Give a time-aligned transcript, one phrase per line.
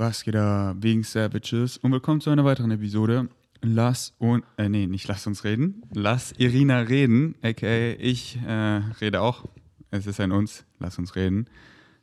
[0.00, 1.76] Was geht da wegen Savages?
[1.76, 3.28] Und willkommen zu einer weiteren Episode.
[3.62, 5.82] Lass und, äh, nee, nicht lass uns reden.
[5.92, 9.46] Lass Irina reden, aka ich äh, rede auch.
[9.90, 11.48] Es ist ein uns, lass uns reden.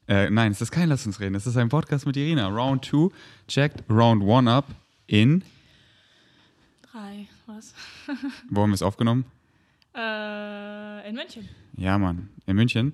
[0.10, 2.50] Äh, nein, es ist kein Lass uns reden, es ist ein Podcast mit Irina.
[2.50, 3.16] Round 2,
[3.48, 4.66] checkt Round 1 ab
[5.08, 5.42] in.
[6.92, 7.74] Drei, was?
[8.50, 9.24] Wo haben wir es aufgenommen?
[9.96, 11.48] Äh, in München.
[11.78, 12.92] Ja, Mann, in München.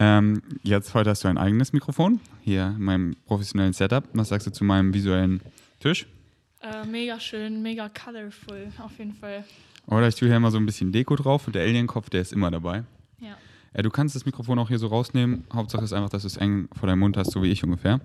[0.00, 4.04] Ähm, jetzt heute hast du ein eigenes Mikrofon, hier in meinem professionellen Setup.
[4.12, 5.40] Was sagst du zu meinem visuellen
[5.80, 6.06] Tisch?
[6.60, 9.44] Äh, mega schön, mega colorful, auf jeden Fall.
[9.86, 12.32] Oder ich tue hier mal so ein bisschen Deko drauf und der Alienkopf, der ist
[12.32, 12.84] immer dabei.
[13.20, 13.36] Ja.
[13.74, 15.44] Ja, du kannst das Mikrofon auch hier so rausnehmen.
[15.52, 18.00] Hauptsache ist einfach, dass du es eng vor deinem Mund hast, so wie ich ungefähr.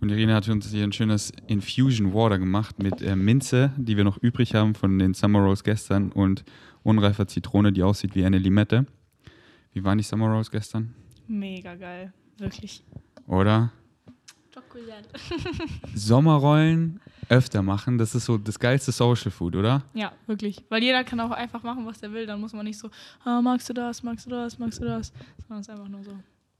[0.00, 4.04] Und Irina hat uns hier ein schönes Infusion Water gemacht mit äh, Minze, die wir
[4.04, 6.44] noch übrig haben von den Summer Rolls gestern und
[6.82, 8.86] unreifer Zitrone, die aussieht wie eine Limette.
[9.72, 10.94] Wie waren die Summer Rolls gestern?
[11.26, 12.12] Mega geil.
[12.38, 12.82] Wirklich.
[13.26, 13.72] Oder?
[14.52, 15.08] Schokolade.
[15.94, 19.82] Sommerrollen öfter machen, das ist so das geilste Social Food, oder?
[19.94, 20.62] Ja, wirklich.
[20.68, 22.26] Weil jeder kann auch einfach machen, was er will.
[22.26, 22.90] Dann muss man nicht so,
[23.24, 25.12] ah, magst du das, magst du das, magst du das.
[25.48, 26.12] Sondern es ist einfach nur so,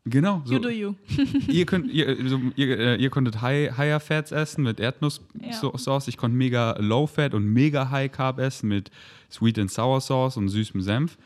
[0.06, 0.42] Genau.
[0.44, 0.54] So.
[0.54, 0.94] you do you.
[1.48, 4.86] ihr, könnt, ihr, so, ihr, äh, ihr konntet High, Higher Fats essen mit Ja.
[4.86, 6.08] Erdnuss-Sauce.
[6.08, 8.90] Ich konnte mega Low Fat und mega High Carb essen mit
[9.30, 11.16] Sweet and Sour Sauce und süßem Senf.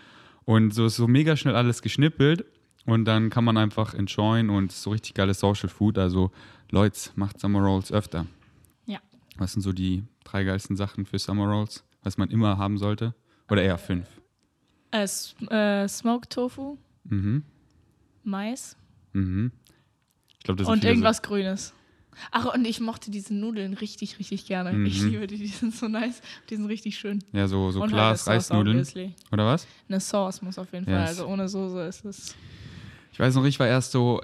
[0.44, 2.44] Und so ist so mega schnell alles geschnippelt.
[2.86, 5.98] Und dann kann man einfach enjoyen und so richtig geiles Social Food.
[5.98, 6.30] Also,
[6.70, 8.26] Leute, macht Summer Rolls öfter.
[8.86, 8.98] Ja.
[9.36, 13.14] Was sind so die drei geilsten Sachen für Summer Rolls, was man immer haben sollte?
[13.50, 14.06] Oder eher fünf?
[14.90, 17.42] Äh, äh, Smoked Tofu, Mhm.
[18.24, 18.76] Mais
[19.12, 19.52] Mhm.
[20.38, 21.72] Ich glaube, das und irgendwas Grünes.
[22.32, 24.70] Ach, und ich mochte diese Nudeln richtig, richtig gerne.
[24.86, 25.08] Ich Mhm.
[25.10, 26.20] liebe die, die sind so nice.
[26.50, 27.20] Die sind richtig schön.
[27.20, 28.76] So, ja, so, so Glas halt eine Sauce, Reisnudeln.
[28.78, 29.14] obviously.
[29.32, 29.66] Oder was?
[29.88, 30.94] Eine Sauce muss auf jeden Fall.
[31.00, 31.08] Yes.
[31.10, 32.34] Also ohne Soße ist es.
[33.18, 34.20] Ich weiß noch, ich war erst so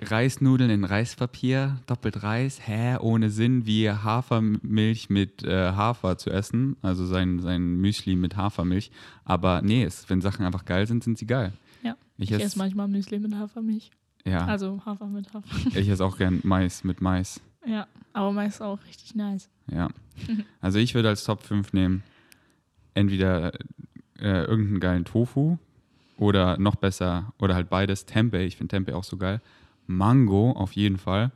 [0.00, 6.76] Reisnudeln in Reispapier, doppelt Reis, hä, ohne Sinn, wie Hafermilch mit äh, Hafer zu essen,
[6.80, 8.90] also sein, sein Müsli mit Hafermilch.
[9.26, 11.52] Aber nee, es, wenn Sachen einfach geil sind, sind sie geil.
[11.82, 11.94] Ja.
[12.16, 13.90] Ich Ich esse, manchmal Müsli mit Hafermilch.
[14.24, 15.44] ja, Also Hafer mit Hafer.
[15.78, 17.38] ich esse auch gern Mais mit Mais.
[17.66, 19.50] Ja, aber Mais ist auch richtig nice.
[19.70, 19.88] Ja.
[20.62, 22.02] Also ich würde als Top 5 nehmen,
[22.94, 23.52] entweder
[24.18, 25.58] äh, irgendeinen geilen Tofu
[26.22, 29.40] oder noch besser, oder halt beides, Tempeh, ich finde Tempeh auch so geil.
[29.88, 31.32] Mango auf jeden Fall.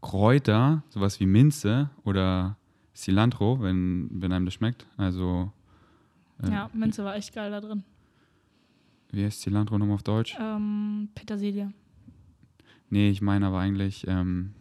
[0.00, 2.56] Kräuter, sowas wie Minze oder
[2.94, 4.86] Cilantro, wenn, wenn einem das schmeckt.
[4.96, 5.50] Also,
[6.42, 7.82] äh, Ja, Minze war echt geil da drin.
[9.10, 10.36] wie heißt Cilantro nochmal auf Deutsch?
[10.40, 11.72] Ähm, Petersilie.
[12.88, 14.54] Nee, ich meine aber eigentlich, ähm,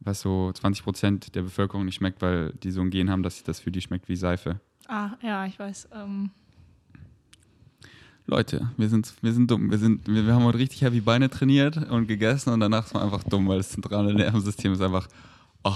[0.00, 3.60] was so 20% der Bevölkerung nicht schmeckt, weil die so ein Gen haben, dass das
[3.60, 4.60] für die schmeckt wie Seife.
[4.88, 5.88] Ah, ja, ich weiß.
[5.92, 6.30] Ähm,
[8.28, 9.70] Leute, wir sind, wir sind dumm.
[9.70, 12.94] Wir, sind, wir, wir haben heute richtig heavy Beine trainiert und gegessen und danach ist
[12.94, 15.06] man einfach dumm, weil das zentrale Nervensystem ist einfach.
[15.62, 15.72] Oh.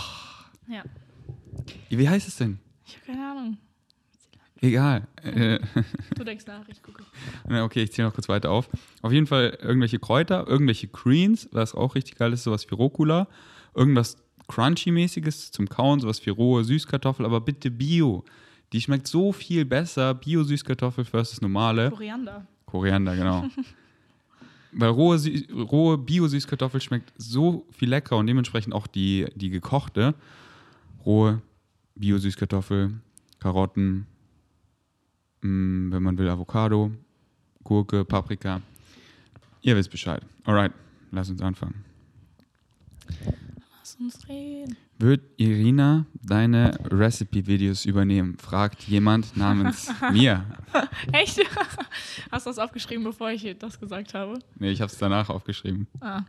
[0.69, 0.83] ja,
[1.91, 2.59] Wie heißt es denn?
[2.85, 3.59] ich habe keine Ahnung.
[4.61, 5.07] Egal.
[6.17, 7.05] Du denkst nach, ich gucke.
[7.49, 8.69] okay, ich zähle noch kurz weiter auf.
[9.01, 13.29] Auf jeden Fall irgendwelche Kräuter, irgendwelche Greens, was auch richtig geil ist, sowas wie Rucola.
[13.75, 14.17] Irgendwas
[14.49, 18.25] Crunchy-mäßiges zum Kauen, sowas wie rohe Süßkartoffel, aber bitte Bio.
[18.73, 21.91] Die schmeckt so viel besser, Bio-Süßkartoffel versus normale.
[21.91, 22.47] Koriander.
[22.67, 23.45] Koriander, genau.
[24.73, 25.19] Weil rohe,
[25.53, 30.15] rohe Bio-Süßkartoffel schmeckt so viel leckerer und dementsprechend auch die, die gekochte.
[31.05, 31.43] Rohe
[31.97, 32.93] Bio-Süßkartoffel,
[33.41, 34.07] Karotten,
[35.41, 36.93] mh, wenn man will, Avocado,
[37.65, 38.63] Gurke, Paprika.
[39.63, 40.23] Ihr wisst Bescheid.
[40.45, 40.73] Alright,
[41.11, 41.85] lass uns anfangen.
[44.01, 44.79] Uns reden.
[44.99, 48.39] Wird Irina deine Recipe-Videos übernehmen?
[48.39, 50.43] Fragt jemand namens mir.
[51.13, 51.39] Echt?
[52.33, 54.39] Hast du das aufgeschrieben, bevor ich das gesagt habe?
[54.59, 55.87] Nee, ich habe es danach aufgeschrieben.
[56.01, 56.23] Ah.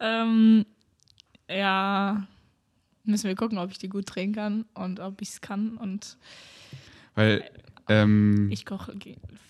[0.00, 0.64] Ähm,
[1.50, 2.26] ja,
[3.04, 5.76] müssen wir gucken, ob ich die gut drehen kann und ob ich es kann.
[5.76, 6.16] Und
[7.14, 7.50] Weil
[7.90, 8.94] ähm, ich koche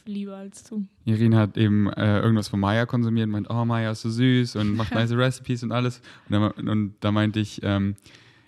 [0.06, 0.86] lieber als du.
[1.04, 4.56] Irina hat eben äh, irgendwas von Maya konsumiert und meint, oh, Maya ist so süß
[4.56, 6.00] und macht nice Recipes und alles.
[6.28, 7.96] Und da, und da meinte ich, ähm,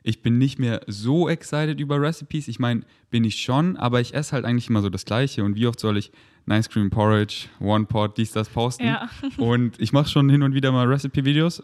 [0.02, 2.48] ich bin nicht mehr so excited über Recipes.
[2.48, 5.44] Ich meine, bin ich schon, aber ich esse halt eigentlich immer so das Gleiche.
[5.44, 6.10] Und wie oft soll ich
[6.46, 8.86] Nice Cream Porridge, One Pot, dies, das posten?
[8.86, 9.10] Ja.
[9.36, 11.62] Und ich mache schon hin und wieder mal Recipe-Videos,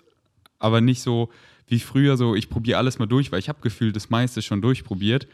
[0.59, 1.31] aber nicht so
[1.67, 4.61] wie früher, so ich probiere alles mal durch, weil ich habe gefühlt das meiste schon
[4.61, 5.27] durchprobiert.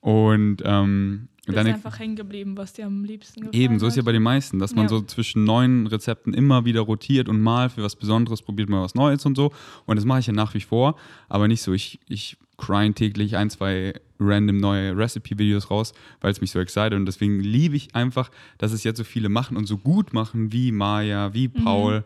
[0.00, 3.86] Und ähm, Du dann bist einfach hängen geblieben, was dir am liebsten gefallen Eben, so
[3.86, 4.88] ist ja bei den meisten, dass man Ja.
[4.90, 8.94] so zwischen neuen Rezepten immer wieder rotiert und mal für was Besonderes probiert man was
[8.94, 9.52] Neues und so.
[9.86, 10.96] Und das mache ich ja nach wie vor,
[11.28, 11.72] aber nicht so.
[11.72, 16.92] Ich, ich grind täglich ein, zwei random neue Recipe-Videos raus, weil es mich so excited
[16.92, 20.52] und deswegen liebe ich einfach, dass es jetzt so viele machen und so gut machen
[20.52, 22.04] wie Maya, wie Paul,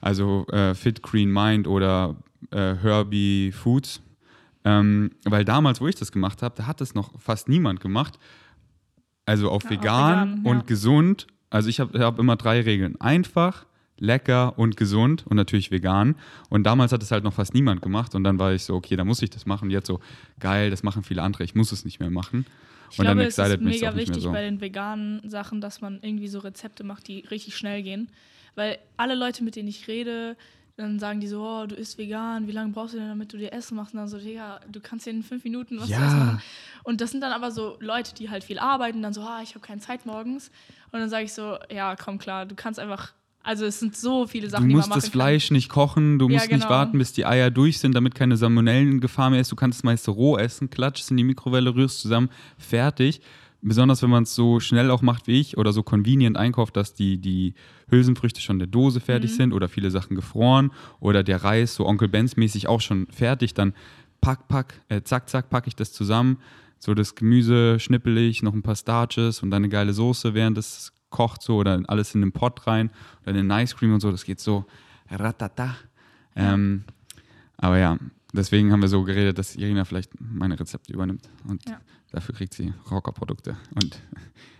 [0.00, 2.16] also äh, Fit Green Mind oder
[2.50, 4.02] äh, Herbie Foods.
[4.64, 8.18] Ähm, weil damals, wo ich das gemacht habe, da hat das noch fast niemand gemacht.
[9.26, 10.50] Also auf Ja, auf vegan, vegan, ja.
[10.50, 11.26] und gesund.
[11.50, 13.00] Also ich habe hab immer drei Regeln.
[13.00, 13.66] Einfach,
[13.98, 16.16] lecker und gesund und natürlich vegan.
[16.48, 18.14] Und damals hat es halt noch fast niemand gemacht.
[18.14, 19.66] Und dann war ich so, okay, da muss ich das machen.
[19.66, 20.00] Und jetzt so,
[20.40, 21.44] geil, das machen viele andere.
[21.44, 22.46] Ich muss es nicht mehr machen.
[22.90, 24.32] Ich und glaube, dann es ist excited mich mega auch nicht wichtig so.
[24.32, 28.08] bei den veganen Sachen, dass man irgendwie so Rezepte macht, die richtig schnell gehen.
[28.54, 30.36] Weil alle Leute, mit denen ich rede,
[30.76, 33.36] dann sagen die so, oh, du isst vegan, wie lange brauchst du denn, damit du
[33.38, 33.94] dir Essen machst?
[33.94, 36.04] Und dann so, Digga, du kannst dir in fünf Minuten was Ja.
[36.04, 36.42] essen machen.
[36.82, 39.50] Und das sind dann aber so Leute, die halt viel arbeiten, dann so, ah, ich
[39.50, 40.50] habe keine Zeit morgens.
[40.90, 43.12] Und dann sage ich so, ja, komm klar, du kannst einfach,
[43.42, 46.26] also es sind so viele Du Sachen, die man musst das Fleisch nicht kochen, du
[46.28, 46.70] Ja, musst nicht genau.
[46.70, 49.52] warten, bis die Eier durch sind, damit keine Salmonellengefahr mehr ist.
[49.52, 53.20] Du kannst es meist roh essen, klatschst in die Mikrowelle, rührst zusammen, fertig.
[53.66, 56.92] Besonders wenn man es so schnell auch macht wie ich oder so convenient einkauft, dass
[56.94, 57.54] die, die
[57.88, 59.36] Hülsenfrüchte schon in der Dose fertig Mhm.
[59.36, 60.70] sind oder viele Sachen gefroren
[61.00, 63.72] oder der Reis so Onkel Benz mäßig auch schon fertig, dann
[64.20, 66.38] pack, pack, äh, zack, zack, packe ich das zusammen.
[66.78, 70.58] So das Gemüse schnippel ich, noch ein paar Starches und dann eine geile Soße, während
[70.58, 72.90] es kocht so oder alles in den Pot rein
[73.22, 74.10] oder in den Ice Cream und so.
[74.10, 74.66] Das geht so
[75.10, 75.76] ratata.
[76.36, 76.84] Ähm,
[77.56, 77.96] aber ja,
[78.36, 81.80] deswegen haben wir so geredet, dass Irina vielleicht meine Rezepte übernimmt und Ja.
[82.12, 84.00] dafür kriegt sie Rockerprodukte und,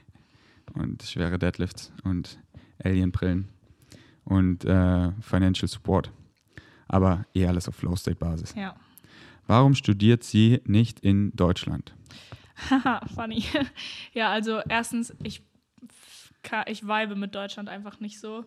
[0.75, 2.39] und schwere Deadlifts und
[2.83, 3.49] Alien-Brillen
[4.25, 6.11] und äh, Financial Support.
[6.89, 8.55] Aber eh alles auf Flow-State-Basis.
[8.55, 8.77] Ja.
[9.47, 11.95] Warum studiert sie nicht in Deutschland?
[12.71, 13.45] Haha, funny.
[14.15, 15.43] ja, also erstens, ich,
[16.67, 18.45] ich vibe mit Deutschland einfach nicht so.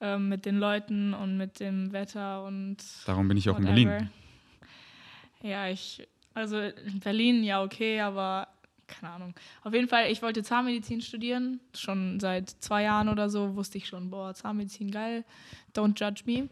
[0.00, 2.76] Ähm, mit den Leuten und mit dem Wetter und
[3.06, 3.84] Darum bin ich auch in whatever.
[3.90, 4.10] Berlin.
[5.42, 8.48] Ja, ich, also in Berlin, ja, okay, aber
[8.88, 9.34] keine Ahnung.
[9.62, 11.60] Auf jeden Fall, ich wollte Zahnmedizin studieren.
[11.74, 15.24] Schon seit zwei Jahren oder so wusste ich schon, boah, Zahnmedizin geil.
[15.74, 16.48] Don't judge me.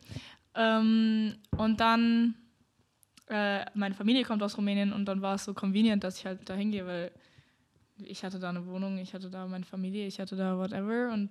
[0.55, 2.35] Ähm, und dann,
[3.29, 6.49] äh, meine Familie kommt aus Rumänien und dann war es so convenient, dass ich halt
[6.49, 7.11] da hingehe, weil
[7.99, 11.31] ich hatte da eine Wohnung, ich hatte da meine Familie, ich hatte da whatever und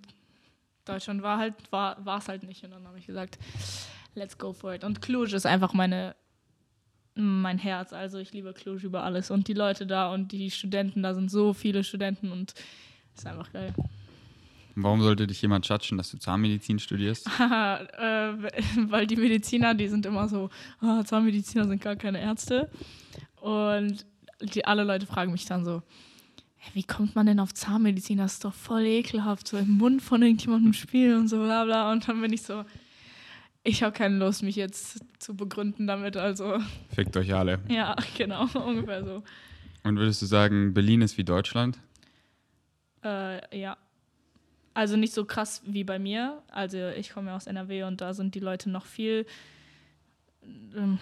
[0.83, 2.63] Deutschland war halt, war es halt nicht.
[2.63, 3.37] Und dann habe ich gesagt,
[4.13, 4.83] let's go for it.
[4.83, 6.15] Und Cluj ist einfach meine,
[7.15, 7.93] mein Herz.
[7.93, 9.31] Also ich liebe Cluj über alles.
[9.31, 12.53] Und die Leute da und die Studenten, da sind so viele Studenten und
[13.15, 13.73] ist einfach geil.
[14.77, 17.27] Warum sollte dich jemand judgen, dass du Zahnmedizin studierst?
[17.39, 17.77] Haha,
[18.33, 18.33] äh,
[18.89, 20.49] weil die Mediziner, die sind immer so,
[20.81, 22.69] ah, Zahnmediziner sind gar keine Ärzte.
[23.39, 24.05] Und
[24.41, 25.81] die, alle Leute fragen mich dann so,
[26.57, 28.17] "Hä, wie kommt man denn auf Zahnmedizin?
[28.17, 31.93] Das ist doch voll ekelhaft, so im Mund von irgendjemandem spielen und so bla bla.
[31.93, 32.65] Und dann bin ich so,
[33.65, 36.15] ich habe keine Lust, mich jetzt zu begründen damit.
[36.15, 36.59] Also
[36.93, 37.59] Fickt euch alle.
[37.67, 39.23] ja, genau, ungefähr so.
[39.83, 41.77] Und würdest du sagen, Berlin ist wie Deutschland?
[43.03, 43.77] Äh, ja.
[44.73, 46.41] Also nicht so krass wie bei mir.
[46.49, 49.25] Also ich komme ja aus NRW und da sind die Leute noch viel
[50.75, 50.99] ähm,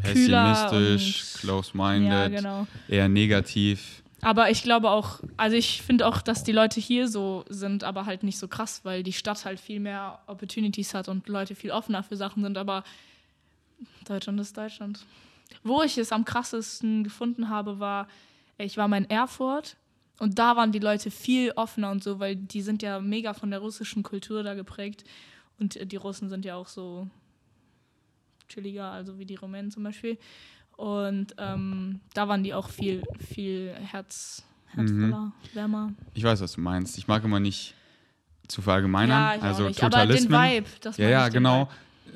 [0.00, 2.66] Pessimistisch, close-minded, Ja, genau.
[2.88, 4.02] eher negativ.
[4.26, 8.06] Aber ich glaube auch, also ich finde auch, dass die Leute hier so sind, aber
[8.06, 11.70] halt nicht so krass, weil die Stadt halt viel mehr Opportunities hat und Leute viel
[11.70, 12.58] offener für Sachen sind.
[12.58, 12.82] Aber
[14.04, 15.06] Deutschland ist Deutschland.
[15.62, 18.08] Wo ich es am krassesten gefunden habe, war,
[18.58, 19.76] ich war mal in Erfurt
[20.18, 23.52] und da waren die Leute viel offener und so, weil die sind ja mega von
[23.52, 25.04] der russischen Kultur da geprägt.
[25.60, 27.08] Und die Russen sind ja auch so
[28.48, 30.18] chilliger, also wie die Rumänen zum Beispiel.
[30.76, 35.92] Und ähm, da waren die auch viel, viel Herz, herzvoller, wärmer.
[36.14, 36.98] Ich weiß, was du meinst.
[36.98, 37.74] Ich mag immer nicht
[38.46, 39.18] zu verallgemeinern.
[39.18, 39.82] Ja, ich also nicht.
[39.82, 40.40] Aber den Totalismen.
[40.40, 41.62] Vibe, das ja, ja, genau.
[41.62, 41.70] Vibe.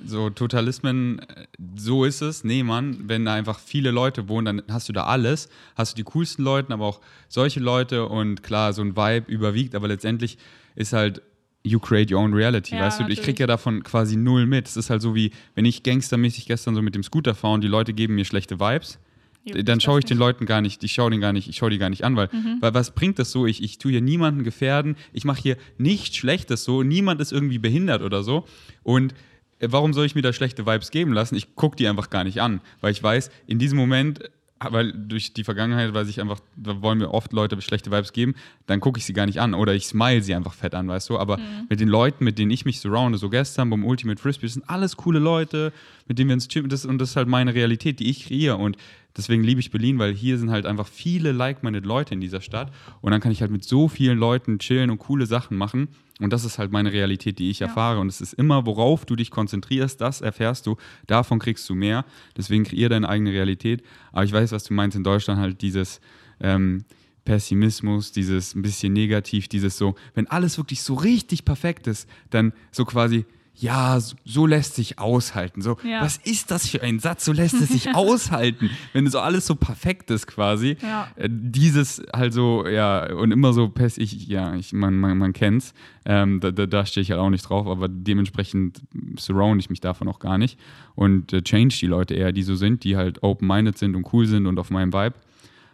[0.06, 1.46] So Totalismen, äh,
[1.76, 2.44] so ist es.
[2.44, 5.49] Nee, Mann, wenn da einfach viele Leute wohnen, dann hast du da alles.
[5.75, 9.75] Hast du die coolsten Leute, aber auch solche Leute und klar, so ein Vibe überwiegt,
[9.75, 10.38] aber letztendlich
[10.75, 11.23] ist halt
[11.62, 13.02] you create your own reality, Ja, weißt du?
[13.04, 13.38] Ich krieg natürlich.
[13.40, 14.66] ja davon quasi null mit.
[14.66, 17.60] Es ist halt so wie, wenn ich gangstermäßig gestern so mit dem Scooter fahre und
[17.62, 18.98] die Leute geben mir schlechte Vibes,
[19.44, 20.18] Juckt dann mich schaue ich den.
[20.18, 22.28] Leuten gar nicht, ich schaue den gar nicht, ich schaue die gar nicht an, weil,
[22.32, 22.58] Mhm.
[22.60, 23.46] weil was bringt das so?
[23.46, 27.58] Ich, ich tue hier niemanden gefährden, ich mache hier nichts Schlechtes so, niemand ist irgendwie
[27.58, 28.46] behindert oder so.
[28.82, 29.14] Und
[29.58, 31.36] äh, warum soll ich mir da schlechte Vibes geben lassen?
[31.36, 34.28] Ich gucke die einfach gar nicht an, weil ich weiß, in diesem Moment, äh,
[34.68, 38.34] weil durch die Vergangenheit weiß ich einfach, da wollen mir oft Leute schlechte Vibes geben,
[38.66, 41.08] dann gucke ich sie gar nicht an oder ich smile sie einfach fett an, weißt
[41.08, 41.18] du?
[41.18, 41.38] Aber
[41.68, 44.68] mit den Leuten, mit denen ich mich surrounde, so gestern beim Ultimate Frisbee, das sind
[44.68, 45.72] alles coole Leute,
[46.06, 48.56] mit denen wir ins Gym, das, und das ist halt meine Realität, die ich kreiere
[48.56, 48.76] und
[49.16, 52.72] deswegen liebe ich Berlin, weil hier sind halt einfach viele like-minded Leute in dieser Stadt.
[53.00, 55.88] Und dann kann ich halt mit so vielen Leuten chillen und coole Sachen machen.
[56.20, 57.66] Und das ist halt meine Realität, die ich Ja.
[57.68, 57.98] erfahre.
[58.00, 60.76] Und es ist immer, worauf du dich konzentrierst, das erfährst du,
[61.06, 62.04] davon kriegst du mehr,
[62.36, 64.96] deswegen kreier deine eigene Realität, aber ich weiß, was du meinst.
[64.96, 66.00] In Deutschland halt dieses
[66.40, 66.84] ähm,
[67.24, 72.52] Pessimismus, dieses ein bisschen negativ, dieses so, wenn alles wirklich so richtig perfekt ist, dann
[72.72, 73.24] so quasi,
[73.54, 75.61] ja, so, lässt sich aushalten.
[75.61, 76.00] So, Ja.
[76.00, 77.26] was ist das für ein Satz?
[77.26, 80.76] So lässt es sich aushalten, wenn so alles so perfekt ist quasi.
[80.80, 81.09] Ja.
[81.16, 85.33] Äh, Dieses halt so, ja, und immer so pess, ich, ja, ich, man, man, man
[85.35, 85.75] kennt's.
[86.07, 88.80] Ähm, da da, da stehe ich halt auch nicht drauf, aber dementsprechend
[89.19, 90.59] surround ich mich davon auch gar nicht
[90.95, 94.26] und äh, change die Leute eher, die so sind, die halt open-minded sind und cool
[94.26, 95.14] sind und auf meinem Vibe.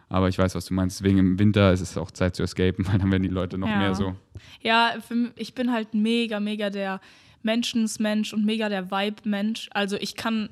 [0.09, 0.99] Aber ich weiß, was du meinst.
[0.99, 3.67] Deswegen im Winter ist es auch Zeit zu escapen, weil dann werden die Leute noch
[3.69, 3.77] Ja.
[3.77, 4.15] mehr so.
[4.61, 4.91] Ja,
[5.35, 6.99] ich bin halt mega, mega der
[7.43, 9.69] Menschensmensch und mega der Vibe-Mensch.
[9.73, 10.49] Also ich kann,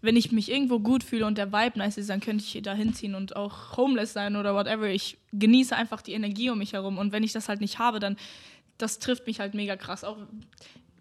[0.00, 2.74] wenn ich mich irgendwo gut fühle und der Vibe nice ist, dann könnte ich da
[2.74, 4.88] hinziehen und auch homeless sein oder whatever.
[4.88, 6.98] Ich genieße einfach die Energie um mich herum.
[6.98, 8.16] Und wenn ich das halt nicht habe, dann
[8.78, 10.04] das trifft mich halt mega krass.
[10.04, 10.18] Auch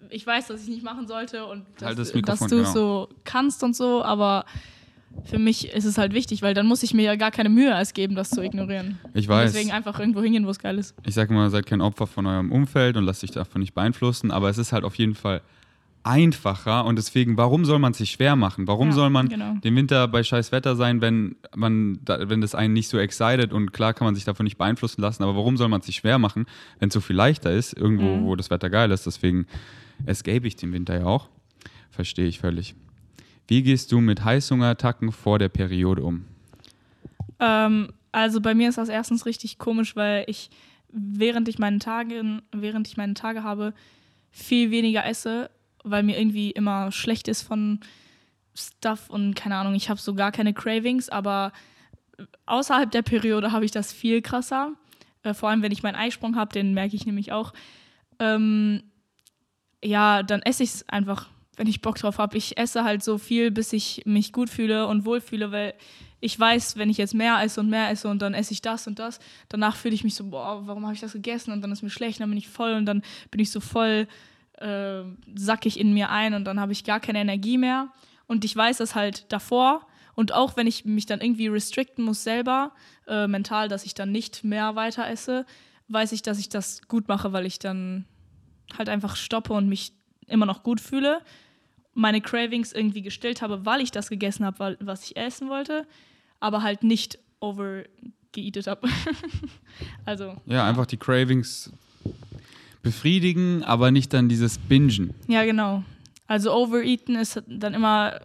[0.10, 2.72] ich weiß, dass ich nicht machen sollte und dass, Halt das dass du genau.
[2.72, 4.46] so kannst und so, aber
[5.26, 7.70] für mich ist es halt wichtig, weil dann muss ich mir ja gar keine Mühe
[7.70, 9.00] erst geben, das zu ignorieren.
[9.14, 9.52] Ich Und weiß.
[9.54, 10.96] deswegen einfach irgendwo hingehen, wo es geil ist.
[11.06, 14.32] ich sage mal, seid kein Opfer von eurem Umfeld und lasst sich davon nicht beeinflussen,
[14.32, 15.42] aber es ist halt auf jeden Fall
[16.06, 18.68] einfacher und deswegen, warum soll man es sich schwer machen?
[18.68, 19.54] Warum Ja, soll man genau.
[19.64, 23.54] den Winter bei scheiß Wetter sein, wenn man, da, wenn das einen nicht so excited
[23.54, 25.96] und klar kann man sich davon nicht beeinflussen lassen, aber warum soll man es sich
[25.96, 26.46] schwer machen,
[26.80, 28.26] wenn es so viel leichter ist, irgendwo, Mhm.
[28.26, 29.06] wo das Wetter geil ist?
[29.06, 29.46] Deswegen
[30.06, 31.30] escape ich den Winter ja auch.
[31.90, 32.76] Verstehe ich völlig.
[33.48, 36.26] Wie gehst du mit Heißhungerattacken vor der Periode um?
[37.40, 40.50] Ähm, also bei mir ist das erstens richtig komisch, weil ich
[40.94, 43.74] während ich meinen Tagen, während ich meine Tage habe,
[44.32, 45.50] viel weniger esse,
[45.84, 47.80] weil mir irgendwie immer schlecht ist von
[48.56, 51.52] Stuff und keine Ahnung, ich habe so gar keine Cravings, aber
[52.46, 54.74] außerhalb der Periode habe ich das viel krasser.
[55.24, 57.54] Äh, vor allem, wenn ich meinen Eisprung habe, den merke ich nämlich auch.
[58.20, 58.84] Ähm,
[59.84, 62.38] ja, dann esse ich es einfach, wenn ich Bock drauf habe.
[62.38, 65.74] Ich esse halt so viel, bis ich mich gut fühle und wohlfühle, weil
[66.20, 68.88] ich weiß, wenn ich jetzt mehr esse und mehr esse und dann esse ich das
[68.88, 69.20] und das,
[69.50, 71.52] danach fühle ich mich so, boah, warum habe ich das gegessen?
[71.52, 74.08] Und dann ist mir schlecht, dann bin ich voll und dann bin ich so voll,
[74.60, 75.02] äh,
[75.36, 77.90] sack ich in mir ein und dann habe ich gar keine Energie mehr.
[78.26, 79.86] Und ich weiß das halt davor.
[80.16, 82.72] Und auch wenn ich mich dann irgendwie restricten muss selber,
[83.08, 85.46] äh, mental, dass ich dann nicht mehr weiter esse,
[85.90, 88.06] weiß ich, dass ich das gut mache, weil ich dann
[88.78, 89.92] halt einfach stoppe und mich
[90.28, 91.22] immer noch gut fühle.
[91.94, 95.86] Meine Cravings irgendwie gestillt habe, weil ich das gegessen habe, was ich essen wollte,
[96.40, 98.88] aber halt nicht overgeatet habe.
[100.06, 101.72] also, Ja, einfach die Cravings
[102.82, 105.14] befriedigen, aber nicht dann dieses Bingen.
[105.28, 105.84] ja, genau.
[106.26, 108.20] Also overeaten ist dann immer,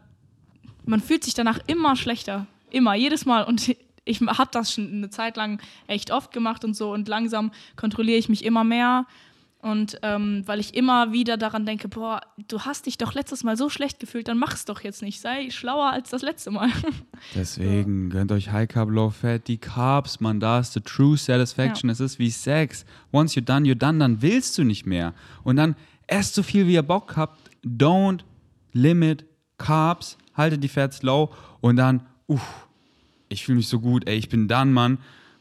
[0.86, 2.46] man fühlt sich danach immer schlechter.
[2.70, 3.44] Immer, jedes Mal.
[3.44, 3.68] Und
[4.04, 8.18] ich habe das schon eine Zeit lang echt oft gemacht und so und langsam kontrolliere
[8.18, 9.06] ich mich immer mehr.
[9.68, 13.58] Und ähm, weil ich immer wieder daran denke, boah, du hast dich doch letztes Mal
[13.58, 15.20] so schlecht gefühlt, dann mach's doch jetzt nicht.
[15.20, 16.70] Sei schlauer als das letzte Mal.
[17.34, 21.90] Deswegen gönnt euch High Carb, Low Fat, die Carbs, man, da ist the true satisfaction.
[21.90, 22.86] Es ist wie Sex.
[23.12, 25.12] Once you're done, you're done, dann willst du nicht mehr.
[25.44, 27.38] Und dann esst so viel, wie ihr Bock habt.
[27.62, 28.20] Don't
[28.72, 29.26] limit
[29.58, 32.68] Carbs, haltet die Fats low und dann, uff,
[33.28, 34.96] ich fühle mich so gut, ey, ich bin done, Mann.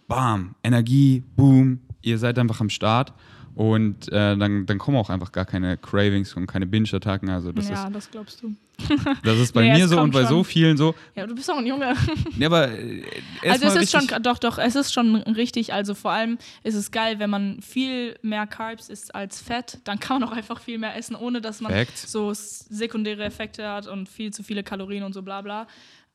[0.09, 3.13] Bam, Energie, boom, ihr seid einfach am Start.
[3.57, 7.27] Und äh, dann, dann kommen auch einfach gar keine Cravings und keine Binge-Attacken.
[7.29, 8.49] Also das, ja, das glaubst du.
[8.77, 8.89] ist,
[9.23, 10.45] das ist bei Nee, mir so und bei so schon.
[10.45, 10.93] vielen so.
[11.15, 11.95] Ja, du bist auch ein Junge.
[12.37, 13.01] Ja, aber äh,
[13.49, 15.73] Also es ist schon, doch, doch, es ist schon richtig.
[15.73, 19.99] Also vor allem ist es geil, wenn man viel mehr Carbs isst als Fett, dann
[19.99, 21.97] kann man auch einfach viel mehr essen, ohne dass man Fact.
[21.97, 25.65] so sekundäre Effekte hat und viel zu viele Kalorien und so bla bla.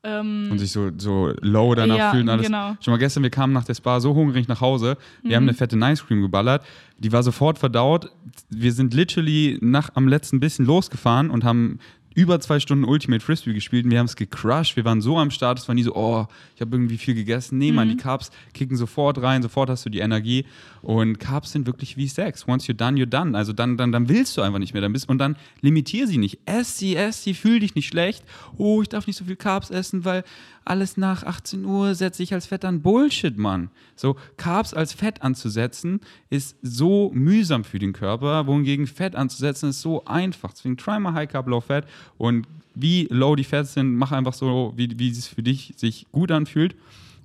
[0.04, 2.28] Ähm, und sich so, so low danach Ja, fühlen.
[2.28, 2.46] Alles.
[2.46, 2.76] genau.
[2.80, 4.96] Schon mal gestern, wir kamen nach der Spa so hungrig nach Hause.
[5.22, 5.34] Wir Mhm.
[5.36, 6.64] haben eine fette Nice Cream geballert.
[6.98, 8.10] Die war sofort verdaut.
[8.50, 11.78] Wir sind literally nach am letzten bisschen losgefahren und haben
[12.14, 14.76] über zwei Stunden Ultimate Frisbee gespielt und wir haben es gecrushed.
[14.76, 17.58] Wir waren so am Start, es war nie so, oh, ich habe irgendwie viel gegessen.
[17.58, 17.76] Nee, Mhm.
[17.76, 20.44] Mann, die Carbs kicken sofort rein, sofort hast du die Energie.
[20.82, 22.46] Und Carbs sind wirklich wie Sex.
[22.48, 23.36] Once you're done, you're done.
[23.36, 24.82] Also dann, dann, dann willst du einfach nicht mehr.
[24.82, 26.40] Dann bist, und dann limitier sie nicht.
[26.44, 28.24] Ess sie, ess sie, fühl dich nicht schlecht.
[28.56, 30.24] Oh, ich darf nicht so viel Carbs essen, weil
[30.64, 32.82] alles nach 18 Uhr setze ich als Fett an.
[32.82, 33.70] Bullshit, Mann.
[33.96, 36.00] So, Carbs als Fett anzusetzen,
[36.30, 40.52] ist so mühsam für den Körper, wohingegen Fett anzusetzen ist so einfach.
[40.52, 41.86] Deswegen try mal High Carb, Low Fat
[42.18, 46.06] und wie low die Fats sind, mach einfach so, wie, wie es für dich sich
[46.12, 46.74] gut anfühlt.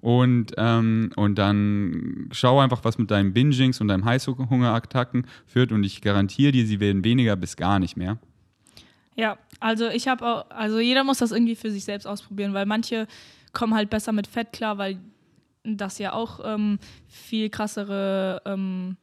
[0.02, 5.84] Und, ähm, und dann schau einfach, was mit deinen Bingings und deinem Heißhungerattacken führt und
[5.84, 8.18] ich garantiere dir, sie werden weniger bis gar nicht mehr.
[9.16, 12.68] Ja, also ich habe auch, also jeder muss das irgendwie für sich selbst ausprobieren, weil
[12.68, 13.08] manche
[13.54, 15.00] kommen halt besser mit Fett klar, weil
[15.64, 18.98] das ja auch ähm, viel krassere ähm,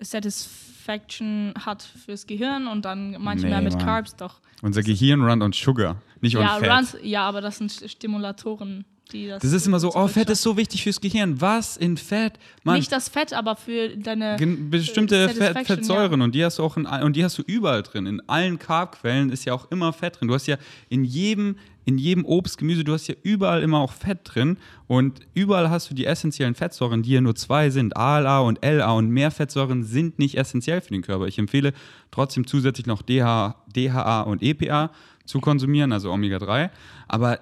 [0.00, 3.84] Satisfaction hat fürs Gehirn und dann manche Nee, mehr mit Mann.
[3.84, 4.40] Carbs doch.
[4.62, 6.78] Unser Gehirn run on Sugar, nicht Ja, on Fat.
[6.78, 8.84] Runs, ja, aber das sind Stimulatoren.
[9.12, 9.42] die das.
[9.42, 11.38] Das ist immer so, oh, Fett ist so wichtig fürs Gehirn.
[11.40, 12.34] Was in Fett?
[12.62, 14.36] Mann, Nicht das Fett, aber für deine.
[14.36, 17.82] gen- bestimmte Fett, Fettsäuren und die hast du auch in, und die hast du überall
[17.82, 18.06] drin.
[18.06, 20.28] In allen Carbquellen ist ja auch immer Fett drin.
[20.28, 20.56] Du hast ja
[20.88, 25.20] in jedem, in jedem Obst, Gemüse, du hast ja überall immer auch Fett drin und
[25.34, 29.10] überall hast du die essentiellen Fettsäuren, die ja nur zwei sind, ALA und LA und
[29.10, 31.26] mehr Fettsäuren sind nicht essentiell für den Körper.
[31.26, 31.72] Ich empfehle
[32.10, 34.90] trotzdem zusätzlich noch DH, DHA und EPA
[35.26, 36.70] zu konsumieren, also Omega-3.
[37.08, 37.38] Aber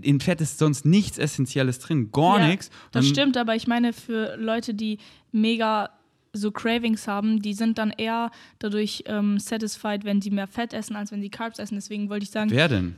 [0.00, 2.70] in Fett ist sonst nichts Essentielles drin, gar Ja, nichts.
[2.92, 4.98] Das Und- stimmt, aber ich meine, für Leute, die
[5.32, 5.90] mega
[6.32, 8.30] so Cravings haben, die sind dann eher
[8.60, 11.74] dadurch ähm, satisfied, wenn die mehr Fett essen, als wenn sie Carbs essen.
[11.74, 12.94] Deswegen wollte ich sagen, Wer denn?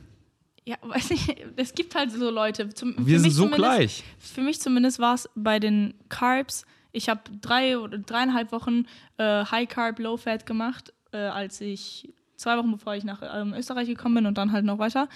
[0.65, 2.69] Ja, weiß nicht, es gibt halt so Leute.
[2.69, 4.03] Zum, für Wir sind mich so zumindest- gleich.
[4.19, 8.85] Für mich zumindest war es bei den Carbs, ich habe drei oder dreieinhalb Wochen
[9.17, 13.53] äh, High Carb, Low Fat gemacht, äh, als ich zwei Wochen bevor ich nach ähm,
[13.53, 15.09] Österreich gekommen bin und dann halt noch weiter.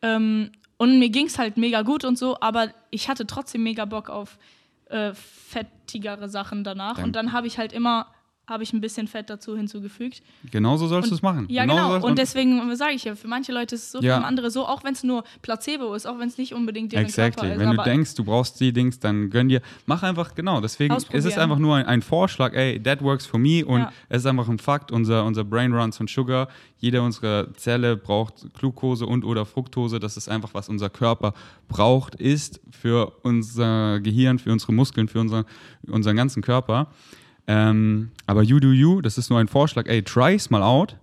[0.00, 3.84] Ähm, und mir ging es halt mega gut und so, aber ich hatte trotzdem mega
[3.84, 4.38] Bock auf
[4.86, 6.96] äh, fettigere Sachen danach.
[6.96, 8.06] Dann- und dann habe ich halt immer
[8.52, 10.22] habe ich ein bisschen Fett dazu hinzugefügt.
[10.50, 11.46] Genauso sollst du es machen.
[11.48, 11.88] Ja, genau.
[11.90, 14.20] sollst- Und deswegen sage ich ja, für manche Leute ist es so, Ja.
[14.20, 17.06] für andere so, auch wenn es nur Placebo ist, auch wenn es nicht unbedingt deren
[17.06, 17.48] Exactly.
[17.48, 17.68] Körper ist.
[17.68, 19.62] Wenn du denkst, du brauchst die Dings, dann gönn dir.
[19.86, 20.60] Mach einfach, genau.
[20.60, 23.64] Deswegen ist es einfach nur ein, ein Vorschlag, ey, that works for me.
[23.64, 23.92] Und Ja.
[24.08, 26.48] es ist einfach ein Fakt, unser, unser Brain runs on Sugar.
[26.78, 30.00] Jede unserer Zelle braucht Glucose und oder Fructose.
[30.00, 31.32] Das ist einfach, was unser Körper
[31.68, 35.44] braucht, ist für unser Gehirn, für unsere Muskeln, für unser,
[35.86, 36.88] unseren ganzen Körper.
[37.46, 40.96] Ähm, aber you do you, das ist nur ein Vorschlag, ey, try's mal out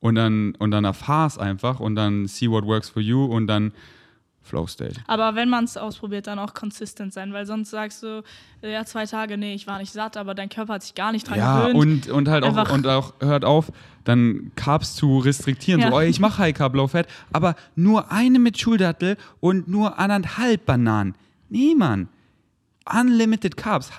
[0.00, 3.72] und dann, und dann erfahr's einfach und dann see what works for you und dann
[4.44, 5.00] Flow State.
[5.06, 8.24] Aber wenn man es ausprobiert, dann auch consistent sein, weil sonst sagst du,
[8.60, 11.28] ja, zwei Tage, nee, ich war nicht satt, aber dein Körper hat sich gar nicht
[11.28, 12.08] dran Ja, gewöhnt.
[12.08, 13.70] und, und halt auch, und auch hört auf,
[14.04, 15.80] dann Carbs zu restriktieren.
[15.80, 15.90] Ja.
[15.90, 19.98] So, oh, ich mache High Carb, Low Fat, aber nur eine mit Schuldattel und nur
[19.98, 21.14] anderthalb Bananen.
[21.48, 22.08] Nee, Mann.
[22.86, 23.90] Unlimited Carbs.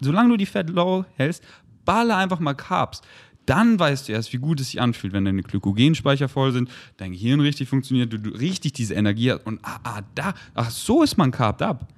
[0.00, 1.42] Solange du die Fett low hältst,
[1.84, 3.02] baller einfach mal Carbs.
[3.46, 7.12] Dann weißt du erst, wie gut es sich anfühlt, wenn deine Glykogenspeicher voll sind, dein
[7.12, 11.02] Gehirn richtig funktioniert, du, du richtig diese Energie hast und ah, ah, da, ach, so
[11.02, 11.88] ist man carbt up.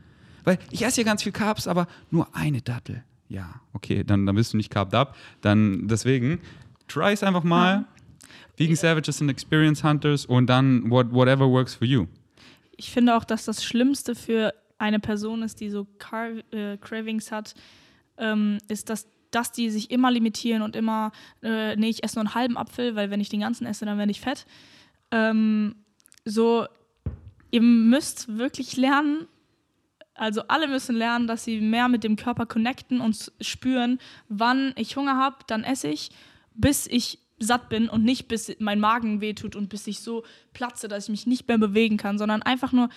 [0.45, 3.05] Weil ich esse ja ganz viel Carbs, aber nur eine Dattel.
[3.29, 5.17] Ja, okay, dann, dann bist du nicht carved up.
[5.41, 6.41] Dann deswegen,
[6.89, 7.87] try es einfach mal.
[8.57, 12.07] Vegan Savages sind Experience Hunters und dann what, whatever works for you.
[12.77, 17.33] ich finde auch, dass das Schlimmste für eine Person ist, die so Car äh, Cravings
[17.33, 17.55] hat,
[18.19, 22.27] ähm, ist, dass, dass die sich immer limitieren und immer, äh, nee, ich esse nur
[22.27, 24.47] einen halben Apfel, weil wenn ich den ganzen esse, dann werde ich fett.
[25.11, 25.77] Ähm,
[26.25, 26.67] so,
[27.51, 29.27] ihr müsst wirklich lernen,
[30.15, 34.97] also alle müssen lernen, dass sie mehr mit dem Körper connecten und spüren, wann ich
[34.97, 36.11] Hunger habe, dann esse ich,
[36.55, 40.87] bis ich satt bin und nicht bis mein Magen wehtut und bis ich so platze,
[40.87, 42.89] dass ich mich nicht mehr bewegen kann, sondern einfach nur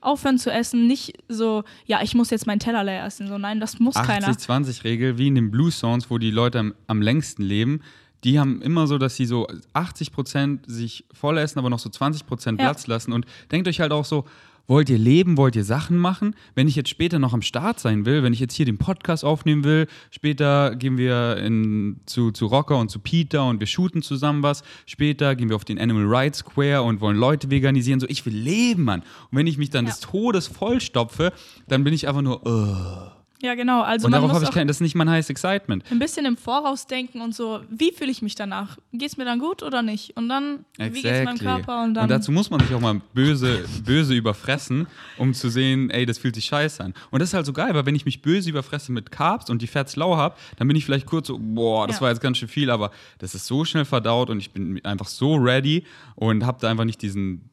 [0.00, 3.60] aufhören zu essen, nicht so, ja, ich muss jetzt meinen Teller leer essen, so nein,
[3.60, 4.28] das muss keiner.
[4.28, 7.80] 80-20-Regel, wie in den Blue Zones, wo die Leute am, am längsten leben,
[8.24, 12.50] die haben immer so, dass sie so 80% sich voll essen, aber noch so 20%
[12.50, 12.52] Ja.
[12.56, 13.12] Platz lassen.
[13.12, 14.24] Und denkt euch halt auch so,
[14.70, 16.36] wollt ihr leben, wollt ihr Sachen machen?
[16.54, 19.24] Wenn ich jetzt später noch am Start sein will, wenn ich jetzt hier den Podcast
[19.24, 24.00] aufnehmen will, später gehen wir in, zu, zu Rocker und zu Peter und wir shooten
[24.00, 24.62] zusammen was.
[24.86, 27.98] Später gehen wir auf den Animal Rights Square und wollen Leute veganisieren.
[27.98, 29.00] So, ich will leben, Mann.
[29.00, 29.90] Und wenn ich mich dann Ja.
[29.90, 31.32] des Todes vollstopfe,
[31.66, 34.66] dann bin ich einfach nur, "Ugh." Ja, genau, also und man darauf habe ich kein,
[34.68, 35.82] das ist nicht mein highest excitement.
[35.90, 38.76] ein bisschen im Voraus denken und so, wie fühle ich mich danach?
[38.92, 40.16] Geht es mir dann gut oder nicht?
[40.16, 41.82] Und dann, wie geht es meinem Körper?
[41.84, 46.04] Und dann, dazu muss man sich auch mal böse, böse überfressen, um zu sehen, ey,
[46.04, 46.94] das fühlt sich scheiße an.
[47.10, 49.62] Und das ist halt so geil, weil wenn ich mich böse überfresse mit Carbs und
[49.62, 52.02] die Fats low habe, dann bin ich vielleicht kurz so, boah, das Ja.
[52.02, 55.06] war jetzt ganz schön viel, aber das ist so schnell verdaut und ich bin einfach
[55.08, 57.48] so ready und habe da einfach nicht diesen,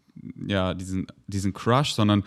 [0.47, 2.23] ja, diesen, diesen Crush, sondern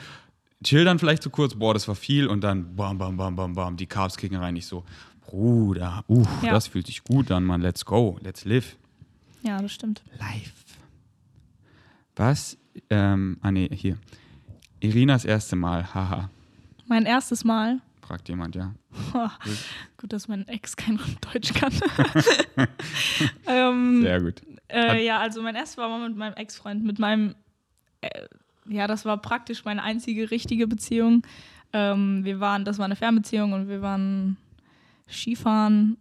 [0.64, 3.54] chill dann vielleicht so kurz, boah, das war viel und dann bam, bam, bam, bam,
[3.54, 4.56] bam, die Carbs kicken rein.
[4.56, 4.84] Ich so,
[5.26, 6.52] Bruder, uff, Ja.
[6.52, 8.76] das fühlt sich gut an, Mann, let's go, let's live.
[9.42, 10.02] ja, das stimmt.
[10.18, 10.52] Live.
[12.16, 12.58] Was?
[12.90, 13.96] Ähm, ah nee, hier.
[14.80, 16.30] Irinas erste Mal, haha,
[16.86, 18.74] Mein erstes Mal, fragt jemand, ja.
[19.96, 20.98] gut, dass mein Ex kein
[21.32, 21.72] Deutsch kann.
[23.46, 24.42] ähm, Sehr gut.
[24.68, 27.34] Äh, ja, also mein erstes war mal mit meinem Ex-Freund, mit meinem,
[28.00, 28.08] äh,
[28.70, 31.22] ja, das war praktisch meine einzige richtige Beziehung.
[31.72, 34.36] Ähm, wir waren, das war eine Fernbeziehung und wir waren
[35.08, 35.98] Skifahren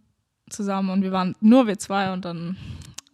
[0.48, 2.56] zusammen und wir waren nur wir zwei und dann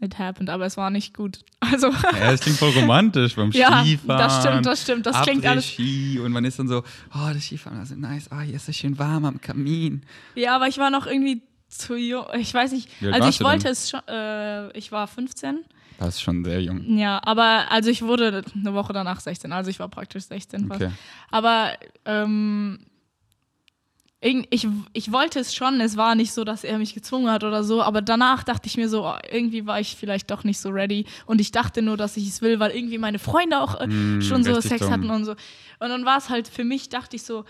[0.01, 1.41] it happened, aber es war nicht gut.
[1.59, 4.19] Also Ja, das klingt voll romantisch beim ja, Skifahren.
[4.19, 5.67] das stimmt, das stimmt, das klingt alles.
[5.67, 8.77] Ski und man ist dann so, oh, das Skifahren, ist nice, oh, hier ist es
[8.77, 10.03] schön warm am Kamin.
[10.37, 12.27] Ja, aber ich war noch irgendwie zu jung.
[12.39, 12.89] Ich weiß nicht.
[13.11, 13.73] Also ich wollte denn?
[13.73, 14.01] es schon.
[14.07, 15.65] Äh, ich war 15
[15.99, 16.99] Das ist schon sehr jung.
[16.99, 20.83] Ja, aber also ich wurde eine Woche danach 16, also ich war praktisch 16 fast.
[20.83, 20.93] Okay.
[21.31, 21.73] Aber
[22.05, 22.79] ähm,
[24.21, 27.63] ich, ich wollte es schon, es war nicht so, dass er mich gezwungen hat oder
[27.63, 30.71] so, aber danach dachte ich mir so, oh, irgendwie war ich vielleicht doch nicht so
[30.71, 33.87] ready und ich dachte nur, dass ich es will, weil irgendwie meine Freunde auch äh,
[33.87, 34.91] Mm, schon so Sex dumm.
[34.91, 35.33] hatten und so.
[35.33, 37.45] Und dann war es halt für mich, dachte ich so,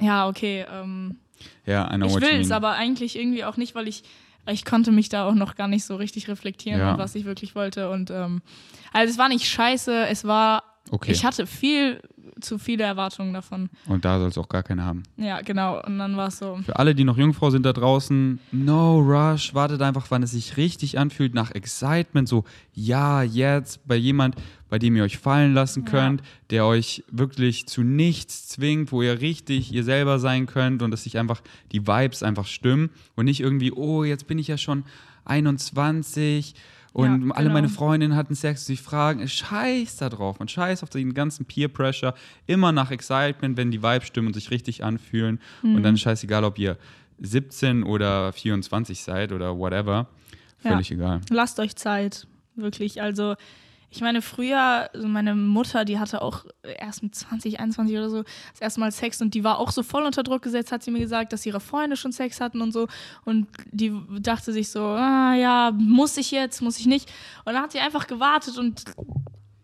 [0.00, 1.18] ja, okay, ähm,
[1.66, 4.04] Ja, know ich will es, aber eigentlich irgendwie auch nicht, weil ich
[4.46, 6.98] ich konnte mich da auch noch gar nicht so richtig reflektieren, Ja.
[6.98, 7.90] was ich wirklich wollte.
[7.90, 8.40] Und ähm,
[8.92, 11.12] also es war nicht scheiße, es war, Okay.
[11.12, 12.00] ich hatte viel
[12.40, 13.68] zu viele Erwartungen davon.
[13.86, 15.02] Und da soll es auch gar keine haben.
[15.16, 15.82] Ja, genau.
[15.84, 16.58] Und dann war es so.
[16.64, 20.56] Für alle, die noch Jungfrau sind da draußen, no rush, wartet einfach, wann es sich
[20.56, 24.36] richtig anfühlt, nach Excitement, so, ja, jetzt, bei jemand,
[24.68, 25.90] bei dem ihr euch fallen lassen Ja.
[25.90, 30.90] könnt, der euch wirklich zu nichts zwingt, wo ihr richtig ihr selber sein könnt und
[30.90, 31.40] dass sich einfach
[31.72, 34.84] die Vibes einfach stimmen und nicht irgendwie, oh, jetzt bin ich ja schon
[35.24, 36.54] 21
[36.98, 37.78] und Ja, alle meine genau.
[37.78, 42.12] Freundinnen hatten Sex, sie fragen, scheiß da drauf, man scheiß auf den ganzen Peer Pressure,
[42.46, 45.82] immer nach Excitement, wenn die Vibes stimmen und sich richtig anfühlen und Mhm.
[45.84, 46.76] dann ist scheißegal, ob ihr
[47.20, 50.08] 17 oder 24 seid oder whatever,
[50.64, 50.72] Ja.
[50.72, 51.20] völlig egal.
[51.30, 52.26] Lasst euch Zeit.
[52.56, 53.00] Wirklich.
[53.00, 53.36] Also,
[53.90, 56.44] ich meine, früher, so meine Mutter, die hatte auch
[56.78, 58.22] erst mit 20, 21 oder so
[58.52, 60.90] das erste Mal Sex und die war auch so voll unter Druck gesetzt, hat sie
[60.90, 62.86] mir gesagt, dass ihre Freunde schon Sex hatten und so.
[63.24, 67.10] Und die dachte sich so, ah ja, muss ich jetzt, muss ich nicht.
[67.44, 68.84] Und dann hat sie einfach gewartet und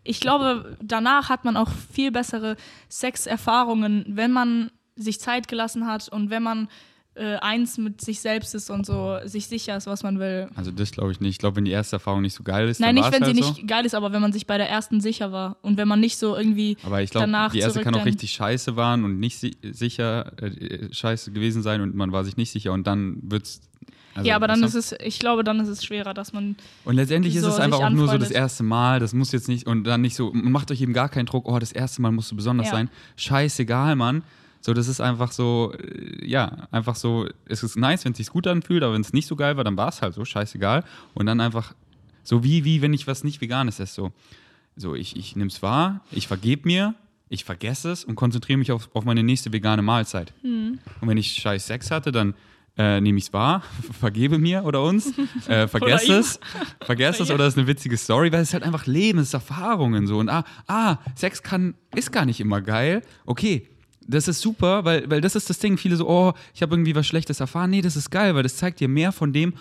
[0.05, 2.57] ich glaube, danach hat man auch viel bessere
[2.91, 6.69] Sexerfahrungen, wenn man sich Zeit gelassen hat und wenn man
[7.17, 10.49] äh, eins mit sich selbst ist und so sich sicher ist, was man will.
[10.57, 11.31] Also das glaube ich nicht.
[11.31, 13.37] Ich glaube, wenn die erste Erfahrung nicht so geil ist, Nein, nicht, wenn sie halt
[13.37, 16.01] nicht geil ist, aber wenn man sich bei der ersten sicher war und wenn man
[16.01, 16.89] nicht so irgendwie so.
[16.89, 20.33] Aber ich glaube, danach die erste kann auch richtig scheiße waren und nicht si sicher
[20.43, 23.61] äh, scheiße gewesen sein und man war sich nicht sicher und dann wird's.
[24.17, 26.57] also, ja, aber dann ist es, ich glaube, dann ist es schwerer, dass man.
[26.85, 28.99] Und letztendlich ist so es einfach auch nur so das erste Mal.
[28.99, 30.33] Das muss jetzt nicht und dann nicht so.
[30.33, 31.47] Macht euch eben gar keinen Druck.
[31.49, 32.73] Oh, das erste Mal musst du besonders Ja.
[32.73, 32.91] sein.
[33.17, 34.23] Scheißegal, Mann.
[34.65, 38.31] So, das ist einfach so, äh, ja, einfach so, es ist nice, wenn es sich
[38.31, 40.85] gut anfühlt, aber wenn es nicht so geil war, dann war es halt so, scheißegal.
[41.13, 41.75] Und dann einfach,
[42.23, 44.13] so wie, wie wenn ich was nicht Veganes esse, so.
[44.75, 46.95] So, ich, ich nehme es wahr, ich vergebe mir,
[47.29, 50.33] ich vergesse es und konzentriere mich auf, auf meine nächste vegane Mahlzeit.
[50.41, 50.79] Hm.
[50.99, 52.33] Und wenn ich scheiß Sex hatte, dann
[52.79, 53.63] äh, nehme ich es wahr,
[54.01, 55.13] vergebe mir oder uns,
[55.47, 56.41] äh, vergesse es,
[56.81, 59.35] vergesse es oder es ist eine witzige Story, weil es halt einfach Leben, es ist
[59.35, 60.17] Erfahrungen so.
[60.17, 63.03] Und ah, ah, Sex kann, ist gar nicht immer geil.
[63.27, 63.69] Okay,
[64.07, 65.77] das ist super, weil, weil das ist das Ding.
[65.77, 67.71] Viele so, oh, ich habe irgendwie was Schlechtes erfahren.
[67.71, 69.55] Nee, das ist geil, weil das zeigt dir mehr von dem,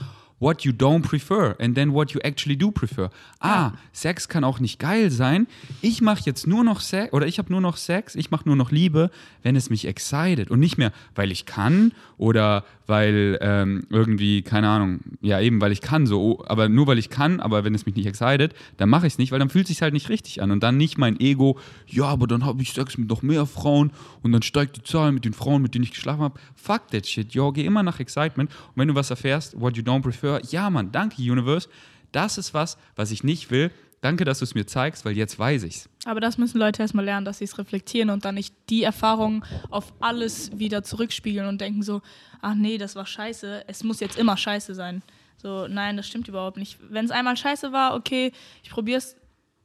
[0.44, 3.10] what you don't prefer and then what you actually do prefer.
[3.40, 5.48] Ah, Sex kann auch nicht geil sein.
[5.82, 8.58] Ich mache jetzt nur noch Sex oder ich habe nur noch Sex, ich mache nur
[8.58, 9.10] noch Liebe,
[9.42, 14.68] wenn es mich excited und nicht mehr, weil ich kann oder weil ähm, irgendwie, keine
[14.68, 17.74] Ahnung, ja eben, weil ich kann so, oh, aber nur weil ich kann, aber wenn
[17.74, 19.94] es mich nicht excited, dann mache ich es nicht, weil dann fühlt es sich halt
[19.94, 23.10] nicht richtig an und dann nicht mein Ego, ja, aber dann habe ich Sex mit
[23.10, 26.22] noch mehr Frauen und dann steigt die Zahl mit den Frauen, mit denen ich geschlafen
[26.22, 26.40] habe.
[26.56, 29.84] Fuck that shit, yo, geh immer nach Excitement und wenn du was erfährst, what you
[29.84, 31.70] don't prefer, ja, Mann, danke Universe,
[32.12, 33.72] das ist was, was ich nicht will.
[34.04, 35.88] Danke, dass du es mir zeigst, weil jetzt weiß ich's.
[36.04, 39.46] Aber das müssen Leute erstmal lernen, dass sie es reflektieren und dann nicht die Erfahrungen
[39.70, 42.02] auf alles wieder zurückspiegeln und denken so,
[42.42, 45.04] ach nee, das war scheiße, es muss jetzt immer scheiße sein.
[45.38, 46.80] So, nein, das stimmt überhaupt nicht.
[46.90, 49.16] Wenn es einmal scheiße war, okay, ich probiere es,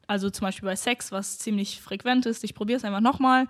[0.07, 3.49] also zum Beispiel bei Sex, was ziemlich frequent ist, ich probiere es einfach nochmal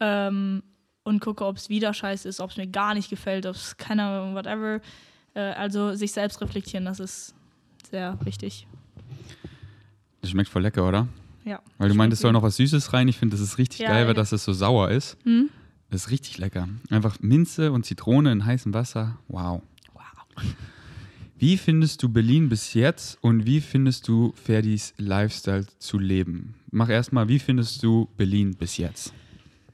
[0.00, 0.64] ähm,
[1.04, 3.76] und gucke, ob es wieder scheiße ist, ob es mir gar nicht gefällt, ob es
[3.76, 4.80] keine whatever.
[5.34, 7.34] Äh, also sich selbst reflektieren, das ist
[7.90, 8.66] sehr wichtig.
[10.20, 11.06] Das schmeckt voll lecker, oder?
[11.44, 11.60] Ja.
[11.78, 13.08] Weil du meintest, es soll noch was Süßes rein.
[13.08, 14.14] Ich finde, das ist richtig Ja, geil, weil ja.
[14.14, 15.18] das es so sauer ist.
[15.24, 15.50] Hm?
[15.90, 16.68] Das ist richtig lecker.
[16.90, 19.18] Einfach Minze und Zitrone in heißem Wasser.
[19.28, 19.60] Wow.
[19.92, 20.02] Wow.
[21.36, 26.54] Wie findest du Berlin bis jetzt und wie findest du Ferdis Lifestyle zu leben?
[26.70, 29.12] Mach erstmal, wie findest du Berlin bis jetzt?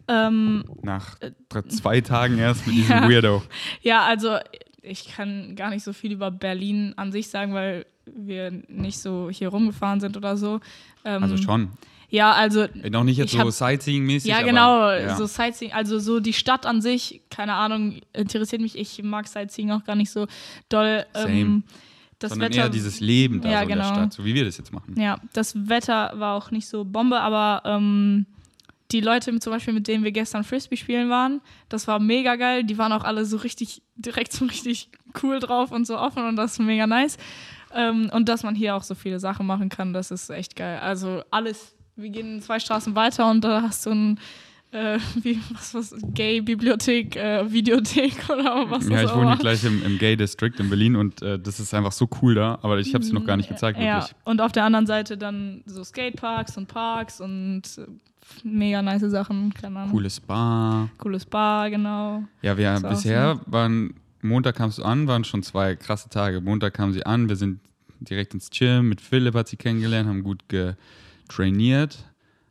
[0.08, 1.16] Ähm, Nach
[1.48, 3.08] drei- zwei Tagen erst mit diesem Ja.
[3.08, 3.42] Weirdo.
[3.82, 4.38] Ja, also
[4.82, 9.28] ich kann gar nicht so viel über Berlin an sich sagen, weil wir nicht so
[9.30, 10.60] hier rumgefahren sind oder so.
[11.04, 11.70] Ähm, Also schon.
[12.08, 14.26] Ja, also Äh, Noch nicht jetzt so Sightseeing-mäßig.
[14.28, 15.14] ja aber, genau, ja.
[15.16, 18.76] so Sightseeing, also so die Stadt an sich, keine Ahnung, interessiert mich.
[18.76, 20.26] Ich mag Sightseeing auch gar nicht so
[20.68, 21.06] doll.
[21.12, 21.30] Same.
[21.30, 21.64] Ähm,
[22.18, 23.94] das Sondern Wetter, eher dieses Leben da Ja, so in der genau.
[23.94, 24.94] Stadt, so wie wir das jetzt machen.
[25.00, 28.26] ja, das Wetter war auch nicht so Bombe, aber ähm,
[28.92, 32.64] die Leute zum Beispiel, mit denen wir gestern Frisbee spielen waren, das war mega geil.
[32.64, 34.90] Die waren auch alle so richtig, direkt so richtig
[35.22, 37.16] cool drauf und so offen und das ist mega nice.
[37.74, 40.78] Ähm, und dass man hier auch so viele Sachen machen kann, das ist echt geil.
[40.80, 44.20] Also alles, wir gehen zwei Straßen weiter und da hast du ein
[44.72, 49.98] äh, wie, was, was, Gay-Bibliothek, äh, Videothek oder was Ja, ich wohne gleich im, im
[49.98, 53.04] Gay District in Berlin und äh, das ist einfach so cool da, aber ich habe
[53.04, 54.14] sie noch gar nicht gezeigt, Ja, wirklich.
[54.24, 57.86] und auf der anderen Seite dann so Skateparks und Parks und äh,
[58.44, 59.52] mega nice Sachen.
[59.90, 60.88] Cooles Bar.
[60.98, 62.24] Cooles Bar, genau.
[62.42, 66.40] Ja, wir auch bisher waren, Montag kamst du an, waren schon zwei krasse Tage.
[66.40, 67.60] Montag kam sie an, wir sind
[68.00, 72.04] direkt ins Gym, mit Philipp hat sie kennengelernt, haben gut getrainiert.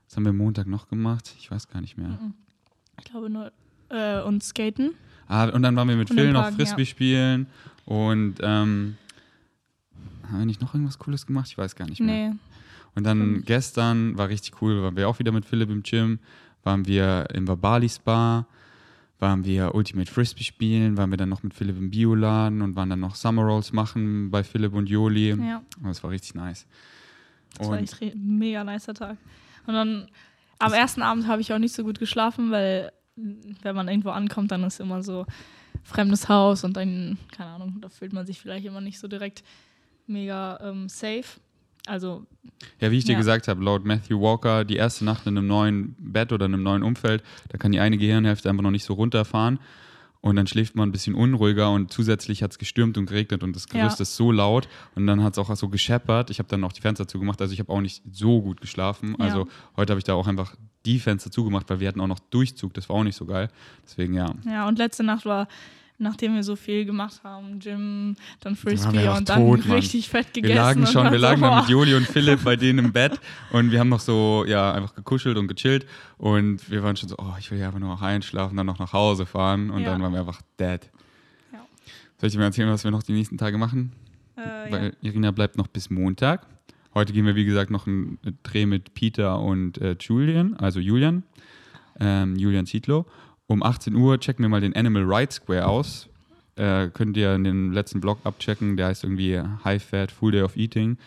[0.08, 1.36] Was haben wir Montag noch gemacht?
[1.40, 2.18] Ich weiß gar nicht mehr.
[2.98, 3.52] Ich glaube nur,
[3.90, 4.92] äh, und Skaten.
[5.28, 6.86] Ah, und dann waren wir mit Phil noch Frisbee ja.
[6.88, 7.48] spielen
[7.86, 8.98] und ähm,
[10.28, 11.48] haben wir nicht noch irgendwas Cooles gemacht?
[11.50, 12.32] Ich weiß gar nicht mehr.
[12.32, 12.36] Nee.
[12.96, 16.20] Und dann gestern war richtig cool, waren wir auch wieder mit Philipp im Gym,
[16.64, 18.46] waren wir im Babali Spa,
[19.20, 22.90] waren wir Ultimate Frisbee spielen, waren wir dann noch mit Philipp im Bioladen und waren
[22.90, 25.30] dann noch Summer Rolls machen bei Philipp und Joli.
[25.36, 26.66] Ja, Das war richtig nice.
[27.58, 29.18] das war Und echt re- ein mega nicer Tag.
[29.68, 30.08] Und dann
[30.58, 34.52] am ersten Abend habe ich auch nicht so gut geschlafen, weil wenn man irgendwo ankommt,
[34.52, 35.26] dann ist immer so
[35.84, 39.44] fremdes Haus und dann, keine Ahnung, da fühlt man sich vielleicht immer nicht so direkt
[40.08, 41.26] mega ähm, safe.
[41.90, 42.26] Also,
[42.80, 43.18] ja, wie ich dir Ja.
[43.18, 46.64] gesagt habe, laut Matthew Walker, die erste Nacht in einem neuen Bett oder in einem
[46.64, 49.60] neuen Umfeld, da kann die eine Gehirnhälfte einfach noch nicht so runterfahren.
[50.22, 53.56] Und dann schläft man ein bisschen unruhiger und zusätzlich hat es gestürmt und geregnet und
[53.56, 54.04] das Gerüst Ja.
[54.04, 56.30] ist so laut und dann hat es auch so gescheppert.
[56.30, 59.16] Ich habe dann noch die Fenster zugemacht, also ich habe auch nicht so gut geschlafen.
[59.18, 59.26] Ja.
[59.26, 59.48] Also
[59.78, 62.74] heute habe ich da auch einfach die Fenster zugemacht, weil wir hatten auch noch Durchzug,
[62.74, 63.48] das war auch nicht so geil.
[63.86, 64.36] Deswegen ja.
[64.46, 65.48] ja, und letzte Nacht war,
[66.00, 69.78] nachdem wir so viel gemacht haben, Gym, dann Frisbee auch und dann tot, Mann.
[69.78, 70.54] richtig fett gegessen.
[70.56, 71.70] Wir lagen schon, dann wir so, lagen dann mit.
[71.70, 73.20] Joli und Philipp bei denen im Bett
[73.52, 75.86] und wir haben noch so, ja, einfach gekuschelt und gechillt
[76.18, 78.80] und wir waren schon so, oh, ich will ja einfach nur noch einschlafen, dann noch
[78.80, 79.92] nach Hause fahren und Ja.
[79.92, 80.90] dann waren wir einfach dead.
[81.54, 81.60] Ja.
[82.18, 83.92] Soll ich dir mal erzählen, was wir noch die nächsten Tage machen?
[84.38, 84.66] Äh, ja.
[84.72, 86.46] Weil Irina bleibt noch bis Montag.
[86.94, 91.24] Heute gehen wir, wie gesagt, noch einen Dreh mit Peter und äh, Julian, also Julian,
[92.00, 93.06] ähm, Julian Zietlow.
[93.50, 96.08] Um 18 Uhr checken wir mal den Animal Rights Square aus.
[96.56, 100.44] Äh, könnt ihr in den letzten Blog abchecken, der heißt irgendwie High Fat Full Day
[100.44, 100.98] of Eating.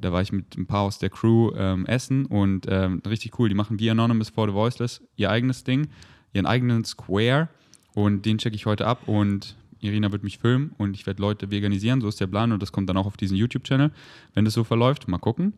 [0.00, 3.48] Da war ich mit ein paar aus der Crew ähm, essen und ähm, richtig cool.
[3.48, 5.90] Die machen wie Anonymous for the Voiceless ihr eigenes Ding,
[6.32, 7.48] ihren eigenen Square
[7.94, 11.52] und den checke ich heute ab und Irina wird mich filmen und ich werde Leute
[11.52, 13.92] veganisieren, so ist der Plan und das kommt dann auch auf diesen YouTube-Channel,
[14.34, 15.06] wenn das so verläuft.
[15.06, 15.52] Mal gucken.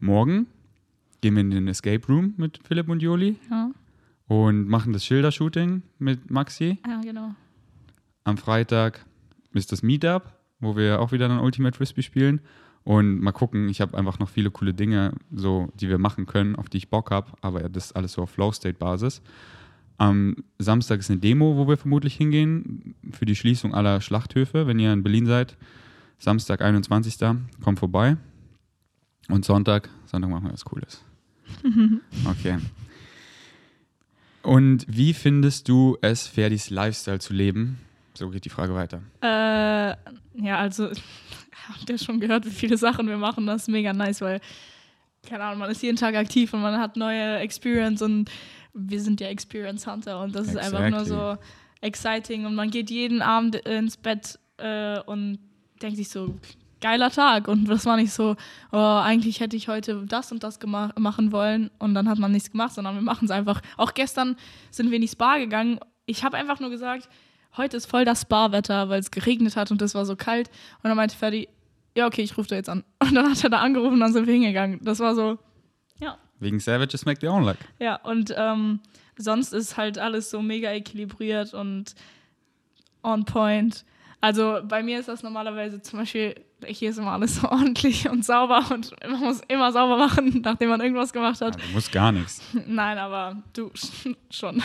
[0.00, 0.48] Morgen
[1.20, 3.63] gehen wir in den Escape Room mit Philipp und Joli Ja.
[4.26, 6.78] Und machen das Schildershooting mit Maxi.
[6.86, 7.34] ja, genau.
[8.24, 9.04] Am Freitag
[9.52, 12.40] ist das Meetup, wo wir auch wieder dann Ultimate Frisbee spielen.
[12.84, 16.54] Und mal gucken, ich habe einfach noch viele coole Dinge, so, die wir machen können,
[16.54, 19.22] auf die ich Bock habe, aber das ist alles so auf Flow-State-Basis.
[19.96, 24.66] Am Samstag ist eine Demo, wo wir vermutlich hingehen, für die Schließung aller Schlachthöfe.
[24.66, 25.56] Wenn ihr in Berlin seid,
[26.18, 27.16] Samstag, 21.
[27.62, 28.16] kommt vorbei.
[29.28, 31.04] Und Sonntag, Sonntag machen wir was Cooles.
[32.28, 32.58] Okay.
[34.44, 37.78] Und wie findest du es, Ferdis Lifestyle zu leben?
[38.12, 39.02] So geht die Frage weiter.
[39.22, 39.96] Äh,
[40.44, 40.90] ja, also,
[41.68, 43.46] habt ihr schon gehört, wie viele Sachen wir machen?
[43.46, 44.40] Das ist mega nice, weil,
[45.26, 48.30] keine Ahnung, man ist jeden Tag aktiv und man hat neue Experience und
[48.74, 51.06] wir sind ja Experience Hunter und das ist einfach nur Exactly.
[51.06, 51.36] so
[51.80, 55.38] exciting und man geht jeden Abend ins Bett äh, und
[55.80, 56.34] denkt sich so,
[56.84, 58.36] geiler Tag und das war nicht so,
[58.70, 60.58] oh, eigentlich hätte ich heute das und das
[60.98, 63.62] machen wollen und dann hat man nichts gemacht, sondern wir machen es einfach.
[63.78, 64.36] Auch gestern
[64.70, 65.80] sind wir in die Spa gegangen.
[66.04, 67.08] Ich habe einfach nur gesagt,
[67.56, 70.50] heute ist voll das Spa-Wetter, weil es geregnet hat und es war so kalt.
[70.82, 71.48] Und dann meinte Ferdi,
[71.96, 72.84] ja, okay, ich rufe da jetzt an.
[72.98, 74.80] Und dann hat er da angerufen und dann sind wir hingegangen.
[74.82, 75.38] Das war so,
[76.00, 76.18] ja.
[76.38, 77.56] Wegen Savages Make Their Own Luck.
[77.78, 78.80] Ja, und ähm,
[79.16, 81.94] sonst ist halt alles so mega equilibriert und
[83.02, 83.86] on point.
[84.24, 86.34] Also bei mir ist das normalerweise zum Beispiel,
[86.66, 90.70] hier ist immer alles so ordentlich und sauber und man muss immer sauber machen, nachdem
[90.70, 91.56] man irgendwas gemacht hat.
[91.60, 92.40] Ja, du musst gar nichts.
[92.66, 93.70] Nein, aber du
[94.30, 94.62] schon.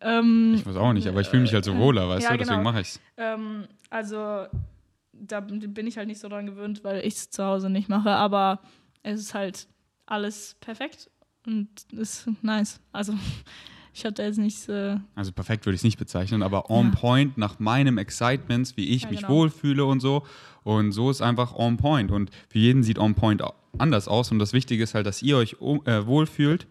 [0.00, 2.38] ähm, Ich weiß auch nicht, aber ich fühle mich halt so wohler, weißt Ja, du?
[2.38, 2.70] Deswegen genau.
[2.70, 3.00] mache ich's.
[3.16, 4.46] ähm, also
[5.12, 8.10] da bin ich halt nicht so dran gewöhnt, weil ich es zu Hause nicht mache,
[8.10, 8.60] aber
[9.02, 9.66] es ist halt
[10.06, 11.10] alles perfekt
[11.44, 12.80] und ist nice.
[12.92, 13.14] Also
[13.94, 14.68] ich hatte jetzt nichts.
[14.68, 16.92] Äh, Also perfekt würde ich es nicht bezeichnen, aber on Ja.
[16.94, 19.32] point nach meinem Excitement, wie ich Ja, mich genau.
[19.32, 20.24] wohlfühle und so.
[20.64, 22.10] Und so ist einfach on point.
[22.10, 23.42] Und für jeden sieht on point
[23.78, 24.30] anders aus.
[24.30, 26.66] Und das Wichtige ist halt, dass ihr euch äh, wohlfühlt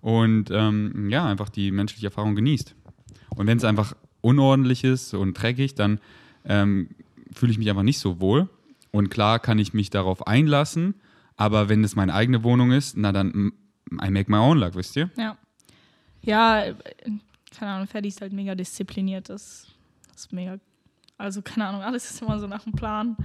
[0.00, 2.74] und ähm, ja, einfach die menschliche Erfahrung genießt.
[3.36, 6.00] Und wenn es einfach unordentlich ist und dreckig, dann
[6.44, 6.88] ähm,
[7.32, 8.48] fühle ich mich einfach nicht so wohl.
[8.92, 10.94] Und klar kann ich mich darauf einlassen,
[11.36, 13.52] aber wenn es meine eigene Wohnung ist, na dann
[14.02, 15.10] I make my own luck, wisst ihr?
[15.16, 15.36] ja.
[16.22, 16.64] Ja,
[17.56, 19.28] keine Ahnung, Ferdi ist halt mega diszipliniert.
[19.28, 19.66] Das,
[20.12, 20.58] das ist mega
[21.18, 23.16] Also keine Ahnung, alles ist immer so nach dem Plan.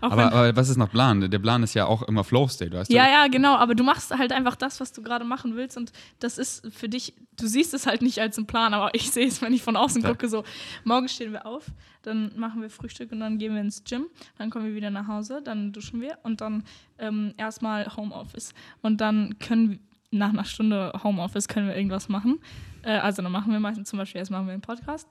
[0.00, 1.20] Aber, aber was ist nach Plan?
[1.30, 2.94] Der Plan ist ja auch immer Flow State, weißt du?
[2.96, 5.92] ja, ja, genau, aber du machst halt einfach das, was du gerade machen willst und
[6.18, 9.26] das ist für dich, du siehst es halt nicht als einen Plan, aber ich sehe
[9.28, 10.08] es, wenn ich von außen Ja.
[10.08, 10.42] gucke, so,
[10.84, 11.66] morgen stehen wir auf,
[12.02, 14.06] dann machen wir Frühstück und dann gehen wir ins Gym,
[14.38, 16.64] dann kommen wir wieder nach Hause, dann duschen wir und dann
[16.98, 19.78] ähm, erstmal Homeoffice und dann können wir,
[20.10, 22.40] nach einer Stunde Homeoffice können wir irgendwas machen.
[22.82, 25.08] Äh, also dann machen wir meistens zum Beispiel erst machen wir einen Podcast.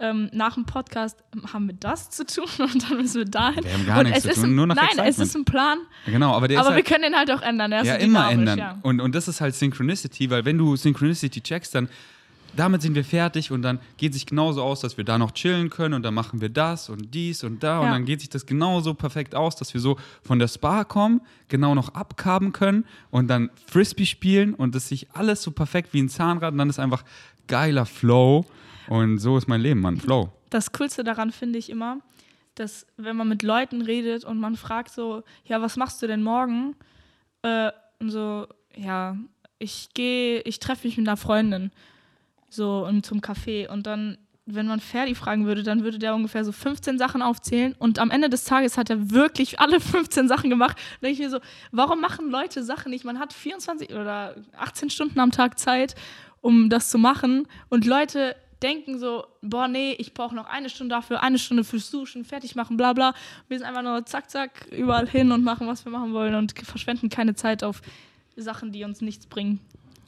[0.00, 3.64] Ähm, nach dem Podcast haben wir das zu tun und dann müssen wir dahin.
[3.64, 5.28] Wir haben gar und nichts es zu tun, ein, nur nach Nein, es Excitement.
[5.28, 7.72] ist ein Plan, Genau, aber der aber ist wir halt, können den halt auch ändern.
[7.72, 8.58] Er ja immer ändern.
[8.58, 8.78] Ja.
[8.82, 11.88] Und, und das ist halt Synchronicity, weil wenn du Synchronicity checkst, dann
[12.56, 15.70] damit sind wir fertig und dann geht sich genauso aus, dass wir da noch chillen
[15.70, 17.92] können und dann machen wir das und dies und da und Ja.
[17.92, 21.74] dann geht sich das genauso perfekt aus, dass wir so von der Spa kommen, genau
[21.74, 26.08] noch abkaben können und dann Frisbee spielen und das sich alles so perfekt wie ein
[26.08, 27.04] Zahnrad und dann ist einfach
[27.46, 28.44] geiler Flow
[28.88, 30.30] und so ist mein Leben, Mann, Flow.
[30.50, 31.98] Das Coolste daran finde ich immer,
[32.54, 36.22] dass wenn man mit Leuten redet und man fragt so, ja, was machst du denn
[36.22, 36.74] morgen?
[37.42, 39.16] Äh, und so, ja,
[39.60, 41.70] ich gehe, ich treffe mich mit einer Freundin
[42.48, 44.18] so und zum Café und dann
[44.50, 48.10] wenn man Ferdi fragen würde, dann würde der ungefähr so 15 Sachen aufzählen und am
[48.10, 50.78] Ende des Tages hat er wirklich alle 15 Sachen gemacht.
[51.00, 53.04] Da denke ich mir so, warum machen Leute Sachen nicht?
[53.04, 55.94] Man hat 24 oder 18 Stunden am Tag Zeit,
[56.40, 60.94] um das zu machen und Leute denken so, boah, nee, ich brauche noch eine Stunde
[60.94, 63.14] dafür, eine Stunde fürs Duschen, fertig machen, bla bla.
[63.48, 66.58] Wir sind einfach nur zack, zack, überall hin und machen, was wir machen wollen und
[66.58, 67.82] verschwenden keine Zeit auf
[68.36, 69.60] Sachen, die uns nichts bringen.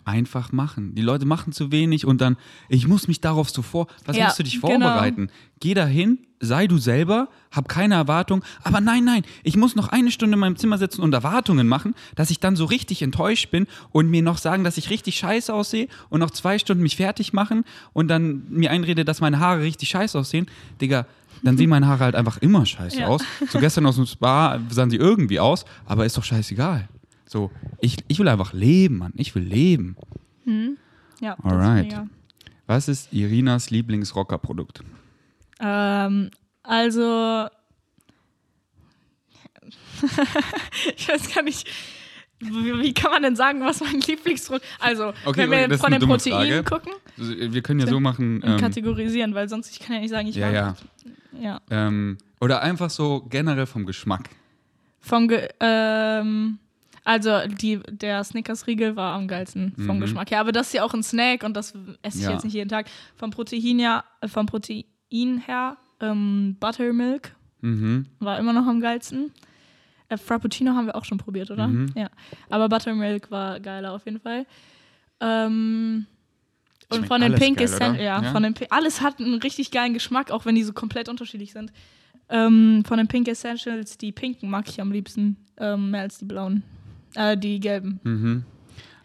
[0.04, 0.94] Einfach machen.
[0.94, 2.36] Die Leute machen zu wenig und dann,
[2.68, 3.86] ich muss mich darauf so vor.
[4.06, 4.68] Was Ja, musst du dich genau.
[4.68, 5.30] vorbereiten?
[5.60, 8.42] Geh dahin, sei du selber, hab keine Erwartung.
[8.62, 11.94] Aber nein, nein, ich muss noch eine Stunde in meinem Zimmer sitzen und Erwartungen machen,
[12.14, 15.52] dass ich dann so richtig enttäuscht bin und mir noch sagen, dass ich richtig scheiße
[15.52, 19.60] aussehe und noch zwei Stunden mich fertig machen und dann mir einrede, dass meine Haare
[19.62, 20.46] richtig scheiße aussehen.
[20.80, 21.06] Digga,
[21.42, 23.08] dann sehen meine Haare halt einfach immer scheiße Ja.
[23.08, 23.22] aus.
[23.50, 26.88] So gestern aus dem Spa sahen sie irgendwie aus, aber ist doch scheißegal.
[27.30, 29.12] So, ich, ich will einfach leben, Mann.
[29.14, 29.94] Ich will leben.
[31.20, 31.92] Ja, das Alright.
[31.92, 32.00] ist.
[32.66, 34.82] Was ist Irinas Lieblingsrockerprodukt?
[35.60, 36.30] Ähm,
[36.64, 37.46] also,
[40.96, 41.70] ich weiß gar nicht,
[42.40, 46.64] wie, kann man denn sagen, was mein Lieblingsdruck Also, Okay, wenn wir von den Proteinen
[46.64, 46.64] Frage.
[46.64, 48.42] gucken Wir können ja so machen.
[48.44, 50.76] Ähm, kategorisieren, weil sonst ich kann ja nicht sagen, ich ja, ja.
[51.40, 51.60] ja.
[51.70, 54.30] Ähm, oder einfach so generell vom Geschmack.
[54.98, 56.58] Vom Ge ähm,
[57.04, 60.00] also die, der Snickers-Riegel war am geilsten vom Mhm.
[60.00, 60.40] Geschmack her.
[60.40, 62.32] Aber das ist ja auch ein Snack und das esse ich Ja.
[62.32, 62.86] jetzt nicht jeden Tag.
[63.16, 64.84] Vom Protein, ja, äh, vom Protein
[65.46, 68.06] her, ähm, Buttermilk Mhm.
[68.20, 69.32] war immer noch am geilsten.
[70.08, 71.68] Äh, Frappuccino haben wir auch schon probiert, oder?
[71.68, 71.92] Mhm.
[71.94, 72.08] Ja.
[72.48, 74.46] Aber Buttermilk war geiler auf jeden Fall.
[75.20, 76.06] Ähm,
[76.88, 77.94] und von den Pink oder?
[78.00, 78.32] ja, Ja.
[78.32, 81.72] von den alles hat einen richtig geilen Geschmack, auch wenn die so komplett unterschiedlich sind.
[82.28, 86.24] Ähm, von den Pink Essentials, die pinken mag ich am liebsten, ähm, mehr als die
[86.24, 86.62] blauen.
[87.14, 88.00] Äh, die gelben.
[88.02, 88.44] Mhm.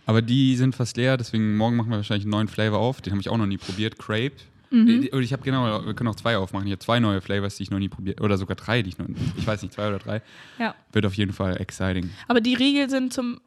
[0.05, 3.01] Aber die sind fast leer, deswegen morgen machen wir wahrscheinlich einen neuen Flavor auf.
[3.01, 3.97] Den habe ich auch noch nie probiert.
[3.97, 4.37] Crepe.
[4.69, 5.09] Mhm.
[5.11, 6.67] Äh, ich habe genau, wir können auch zwei aufmachen.
[6.67, 8.97] Ich habe zwei neue Flavors, die ich noch nie probiert Oder sogar drei, die ich
[8.97, 10.21] noch Ich weiß nicht, zwei oder drei.
[10.59, 10.75] Ja.
[10.91, 12.09] Wird auf jeden Fall exciting.
[12.27, 13.39] Aber die Riegel sind zum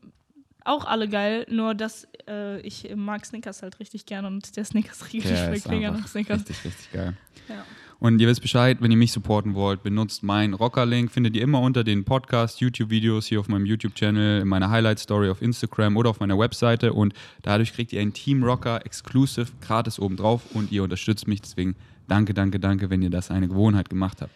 [0.64, 5.34] auch alle geil, nur dass äh, ich mag Snickers halt richtig gern und der Snickers-Riegel
[5.36, 6.40] schmeckt mega einfach nach Snickers.
[6.40, 7.16] richtig, richtig geil.
[7.48, 7.64] Ja.
[8.00, 11.11] Und ihr wisst Bescheid, wenn ihr mich supporten wollt, benutzt meinen Rocker-Link.
[11.11, 15.42] Findet ihr immer unter den Podcast, YouTube-Videos hier auf meinem YouTube-Channel, in meiner Highlight-Story auf
[15.42, 16.92] Instagram oder auf meiner Webseite.
[16.92, 21.40] Und dadurch kriegt ihr einen Team Rocker Exclusive gratis obendrauf und ihr unterstützt mich.
[21.40, 21.74] Deswegen
[22.06, 24.32] danke, danke, danke, wenn ihr das eine Gewohnheit gemacht habt.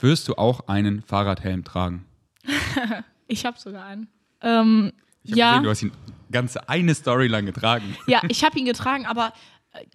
[0.00, 2.04] Wirst du auch einen Fahrradhelm tragen?
[3.30, 4.08] Ich habe sogar einen.
[4.40, 5.92] Ähm, Ich habe ja, gesehen, du hast ihn
[6.32, 7.94] ganze eine Story lang getragen.
[8.06, 9.34] ja, ich habe ihn getragen, aber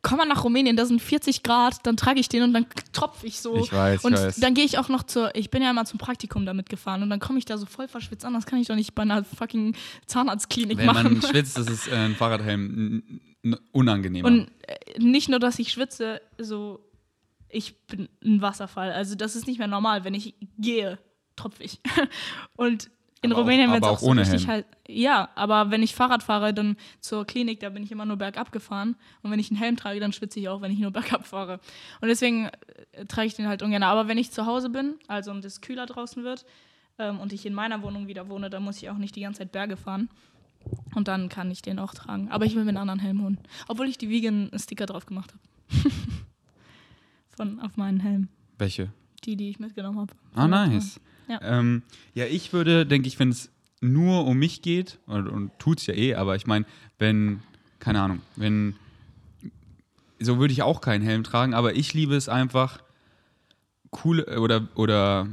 [0.02, 3.28] komm mal nach Rumänien, da sind 40 Grad, dann trage ich den und dann tropfe
[3.28, 3.58] ich so.
[3.58, 4.36] Ich weiß, ich und weiß.
[4.38, 7.10] dann gehe ich auch noch zur, ich bin ja immer zum Praktikum damit gefahren und
[7.10, 9.24] dann komme ich da so voll verschwitzt an, das kann ich doch nicht bei einer
[9.24, 11.14] fucking Zahnarztklinik Wenn machen.
[11.14, 13.04] man schwitzt, ist es äh, ein Fahrradhelm
[13.72, 14.28] unangenehmer.
[14.28, 16.80] Und äh, nicht nur, dass ich schwitze, so,
[17.50, 18.92] ich bin ein Wasserfall.
[18.92, 20.04] Also das ist nicht mehr normal.
[20.04, 20.98] Wenn ich gehe,
[21.36, 21.80] tropfe ich.
[22.56, 22.90] Und
[23.24, 24.50] in Aber Rumänien wird es auch, auch so ohne richtig Helm.
[24.50, 24.66] halt.
[24.88, 28.52] Ja, aber wenn ich Fahrrad fahre, dann zur Klinik, da bin ich immer nur bergab
[28.52, 28.96] gefahren.
[29.24, 31.60] Und wenn ich einen Helm trage, dann schwitze ich auch, wenn ich nur bergab fahre.
[32.02, 32.50] Und deswegen
[32.92, 33.82] äh, trage ich den halt ungern.
[33.84, 36.46] Aber wenn ich zu Hause bin, also und es kühler draußen wird
[37.00, 39.40] ähm, und ich in meiner Wohnung wieder wohne, dann muss ich auch nicht die ganze
[39.40, 40.10] Zeit Berge fahren.
[40.96, 42.30] Und dann kann ich den auch tragen.
[42.30, 43.38] Aber ich will mir einen anderen Helm holen.
[43.68, 45.92] Obwohl ich die Vegan-Sticker drauf gemacht habe.
[47.36, 48.28] Von auf meinen Helm.
[48.58, 48.92] Welche?
[49.26, 50.14] Die, die ich mitgenommen habe.
[50.36, 51.00] Ah, nice.
[51.28, 51.40] Ja.
[51.42, 51.84] Ähm,
[52.14, 53.50] ja, ich würde, denke ich, wenn es
[53.82, 56.66] nur um mich geht, und, und tut es ja eh, aber ich meine,
[57.00, 57.42] wenn,
[57.80, 58.76] keine Ahnung, wenn,
[60.20, 62.80] so würde ich auch keinen Helm tragen, aber ich liebe es einfach,
[63.94, 65.28] coole oder oder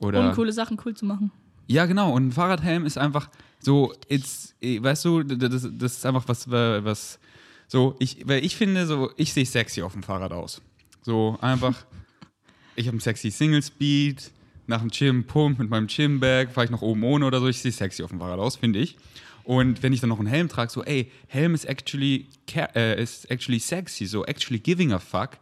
[0.00, 1.30] oder Uncoole Sachen cool zu machen.
[1.68, 3.28] ja genau und ein Fahrradhelm ist einfach
[3.60, 7.20] so it's, eh, weißt du das, das ist einfach was was
[7.68, 10.60] so ich weil ich finde so ich sehe sexy auf dem Fahrrad aus
[11.02, 11.84] so einfach
[12.74, 14.30] ich habe einen sexy Single Speed
[14.70, 17.48] nach dem Gym Pump mit meinem Gym Bag fahre ich noch oben ohne oder so
[17.48, 18.96] ich sehe sexy auf dem Fahrrad aus finde ich
[19.44, 22.28] und wenn ich dann noch einen Helm trage so ey Helm ist actually
[22.74, 25.38] äh, ist actually sexy so actually giving a fuck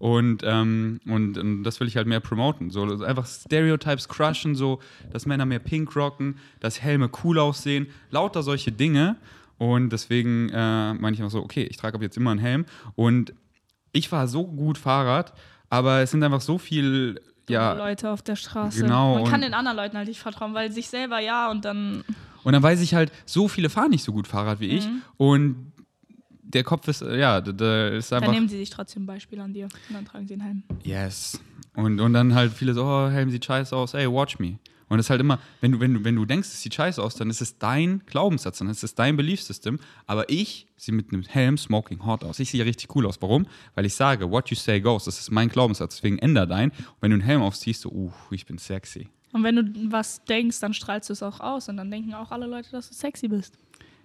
[0.00, 2.70] und, ähm, und, und das will ich halt mehr promoten.
[2.70, 4.80] So einfach Stereotypes crushen, so,
[5.12, 9.16] dass Männer mehr pink rocken, dass Helme cool aussehen, lauter solche Dinge.
[9.58, 12.64] Und deswegen äh, meine ich immer so, okay, ich trage ab jetzt immer einen Helm.
[12.94, 13.34] Und
[13.92, 15.34] ich fahre so gut Fahrrad,
[15.68, 17.20] aber es sind einfach so viel,
[17.50, 18.82] ja, Leute auf der Straße.
[18.82, 22.04] Genau, Man kann den anderen Leuten halt nicht vertrauen, weil sich selber ja und dann.
[22.42, 24.86] Und dann weiß ich halt, so viele fahren nicht so gut Fahrrad wie ich.
[24.86, 25.02] Mhm.
[25.18, 25.72] Und
[26.42, 28.32] der Kopf ist, äh, ja, da, ist Dann einfach.
[28.32, 30.62] nehmen sie sich trotzdem ein Beispiel an dir und dann tragen sie einen Helm.
[30.82, 31.40] Yes.
[31.74, 34.58] Und, und dann halt viele so, oh, Helm sieht scheiße aus, ey, watch me.
[34.90, 37.00] Und es ist halt immer, wenn du, wenn, du, wenn du denkst, es sieht scheiße
[37.00, 39.78] aus, dann ist es dein Glaubenssatz, dann ist es dein Belief System.
[40.06, 42.40] Aber ich sehe mit einem Helm smoking hot aus.
[42.40, 43.22] Ich sehe richtig cool aus.
[43.22, 43.46] Warum?
[43.76, 45.04] Weil ich sage, what you say goes.
[45.04, 45.94] Das ist mein Glaubenssatz.
[45.94, 46.70] Deswegen änder dein.
[46.70, 49.08] Und wenn du einen Helm aufziehst, so, uh, ich bin sexy.
[49.32, 52.32] Und wenn du was denkst, dann strahlst du es auch aus und dann denken auch
[52.32, 53.56] alle Leute, dass du sexy bist.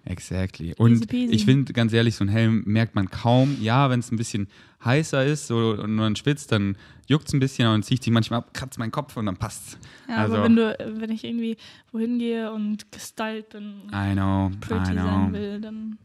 [0.06, 0.72] Exactly.
[0.78, 3.58] Und ich finde, ganz ehrlich, so ein Helm merkt man kaum.
[3.60, 4.46] Ja, wenn es ein bisschen
[4.84, 6.76] heißer ist so, und man schwitzt, dann
[7.06, 9.78] juckt es ein bisschen und zieht sich manchmal ab, kratzt meinen Kopf und dann passt
[10.08, 11.56] Ja, Also- aber wenn du, wenn ich irgendwie
[11.92, 15.04] wohin gehe und gestylt bin, I know, pretty I know.
[15.04, 15.98] sein will, dann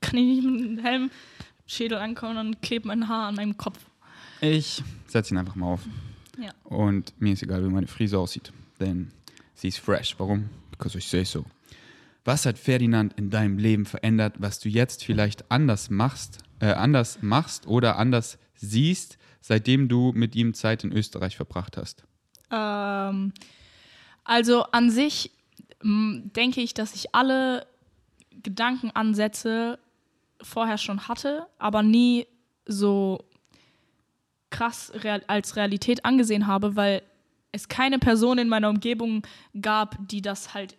[0.00, 1.10] kann ich nicht mit einem Helm
[1.66, 3.78] Schädel ankommen und klebe mein Haar an meinem Kopf.
[4.40, 5.80] Ich setze ihn einfach mal auf.
[6.38, 6.50] Ja.
[6.64, 8.52] Und mir ist egal, wie meine Frise aussieht.
[8.78, 9.10] Denn
[9.54, 10.14] sie ist fresh.
[10.18, 10.50] Warum?
[10.70, 11.44] Because I say so.
[12.24, 17.18] Was hat Ferdinand in deinem Leben verändert, was du jetzt vielleicht anders machst, äh, anders
[17.22, 19.16] machst oder anders siehst,
[19.46, 22.04] seitdem du mit ihm Zeit in Österreich verbracht hast?
[22.50, 23.32] Ähm,
[24.24, 25.30] also an sich
[25.82, 27.66] m, denke ich, dass ich alle
[28.42, 29.78] Gedankenansätze
[30.42, 32.26] vorher schon hatte, aber nie
[32.66, 33.24] so
[34.50, 37.02] krass real als Realität angesehen habe, weil
[37.52, 39.22] es keine Person in meiner Umgebung
[39.60, 40.76] gab, die das halt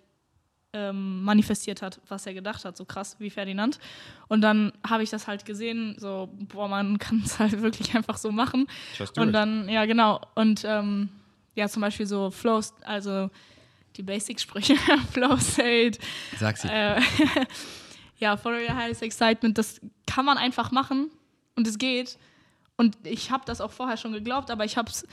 [0.78, 3.80] ähm, manifestiert hat, was er gedacht hat, so krass wie Ferdinand.
[4.28, 8.18] Und dann habe ich das halt gesehen, so, boah, man kann es halt wirklich einfach
[8.18, 8.68] so machen.
[9.18, 10.22] Und dann, ja, genau.
[10.36, 11.10] Und ähm,
[11.56, 13.32] ja, zum Beispiel so Flow, also
[13.96, 14.76] die Basic-Sprüche,
[15.12, 16.00] Flow State,
[16.38, 16.68] Sag sie.
[16.68, 17.02] äh,
[18.20, 21.10] ja, Follow Your Highest Excitement, das kann man einfach machen
[21.56, 22.20] und es geht.
[22.76, 25.08] Und ich habe das auch vorher schon geglaubt, aber ich habe es,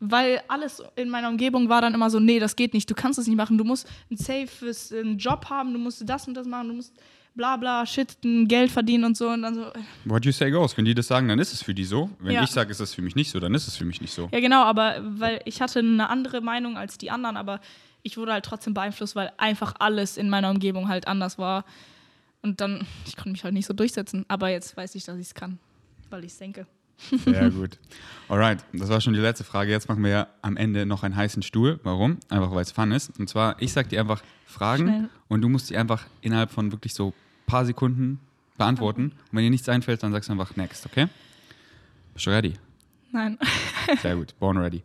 [0.00, 3.18] weil alles in meiner Umgebung war dann immer so, nee, das geht nicht, du kannst
[3.18, 6.46] es nicht machen, du musst ein safes einen Job haben, du musst das und das
[6.46, 6.94] machen, du musst
[7.34, 9.66] bla bla, shit, Geld verdienen und so und dann so,
[10.06, 10.76] What you say goes.
[10.76, 12.08] Wenn die das sagen, dann ist es für die so.
[12.18, 12.42] Wenn Ja.
[12.42, 14.28] ich sage, ist es für mich nicht so, dann ist es für mich nicht so.
[14.32, 17.60] Ja, genau, aber weil ich hatte eine andere Meinung als die anderen, aber
[18.02, 21.64] ich wurde halt trotzdem beeinflusst, weil einfach alles in meiner Umgebung halt anders war.
[22.40, 24.24] Und dann, ich konnte mich halt nicht so durchsetzen.
[24.28, 25.58] Aber jetzt weiß ich, dass ich es kann,
[26.10, 26.66] weil ich es denke.
[27.24, 27.78] Sehr gut.
[28.28, 29.70] Alright, das war schon die letzte Frage.
[29.70, 31.78] Jetzt machen wir ja am Ende noch einen heißen Stuhl.
[31.84, 32.18] Warum?
[32.28, 33.18] Einfach weil es fun ist.
[33.20, 35.08] Und zwar, ich sag dir einfach Fragen Schnell.
[35.28, 37.12] und du musst die einfach innerhalb von wirklich so
[37.46, 38.18] paar Sekunden
[38.56, 39.04] beantworten.
[39.12, 41.06] Und wenn dir nichts einfällt, dann sagst du einfach next, okay?
[42.14, 42.54] Bist du ready?
[43.12, 43.38] Nein,
[44.02, 44.82] Sehr gut, born ready.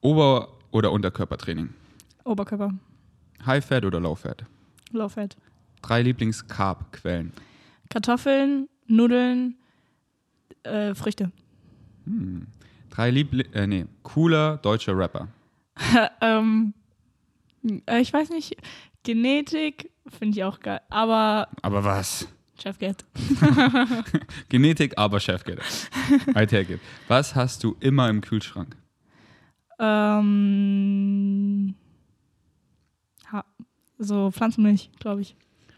[0.00, 1.72] Ober- oder Unterkörpertraining?
[2.24, 2.72] Oberkörper,
[3.46, 4.44] High Fat oder Low Fat?
[4.92, 5.36] Low Fat.
[5.82, 7.32] Drei Lieblings-Carb-Quellen.
[7.90, 9.56] Kartoffeln, Nudeln,
[10.64, 11.30] äh, Früchte.
[12.90, 15.28] Drei Liebli äh, nee, cooler deutscher Rapper.
[16.20, 16.74] ähm,
[17.86, 18.56] äh, ich weiß nicht,
[19.02, 22.28] Genetik finde ich auch geil, aber Aber was?
[22.60, 23.04] Chef Geld.
[24.48, 25.62] Genetik, aber Chefkette.
[26.30, 26.80] I take it.
[27.08, 28.76] Was hast du immer im Kühlschrank?
[29.78, 31.74] Ähm,
[33.32, 33.44] ha,
[33.98, 35.34] so Pflanzenmilch, glaube ich,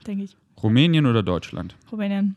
[0.06, 0.36] denke ich.
[0.62, 1.76] Rumänien oder Deutschland?
[1.90, 2.36] Rumänien.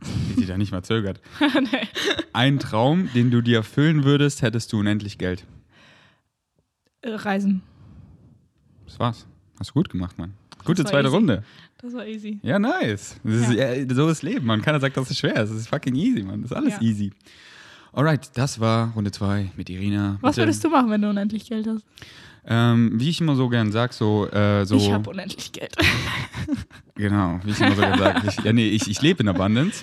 [0.00, 1.20] Wie sie da nicht mal zögert.
[1.40, 1.88] nee.
[2.32, 5.44] Ein Traum, den du dir erfüllen würdest, hättest du unendlich Geld.
[7.04, 7.62] Reisen.
[8.86, 9.26] Das war's.
[9.58, 10.34] Hast du gut gemacht, Mann.
[10.64, 11.16] Gute zweite easy.
[11.16, 11.44] Runde.
[11.78, 12.40] Das war easy.
[12.42, 13.16] Ja, nice.
[13.22, 13.94] Das ist, ja.
[13.94, 14.62] so ist Leben, man.
[14.62, 15.50] Keiner sagt, dass es schwer ist.
[15.50, 16.42] Es ist fucking easy, man.
[16.42, 16.80] Das ist alles Ja.
[16.80, 17.12] easy.
[17.92, 20.18] Alright, das war Runde 2 mit Irina.
[20.20, 21.84] Was würdest du machen, wenn du unendlich Geld hast?
[22.46, 25.74] Ähm, wie ich immer so gern sag, so, äh, so Ich habe unendlich Geld.
[26.96, 29.82] Genau, wie ich immer so gesagt ich, Ja, nee, ich, ich lebe in Abundance.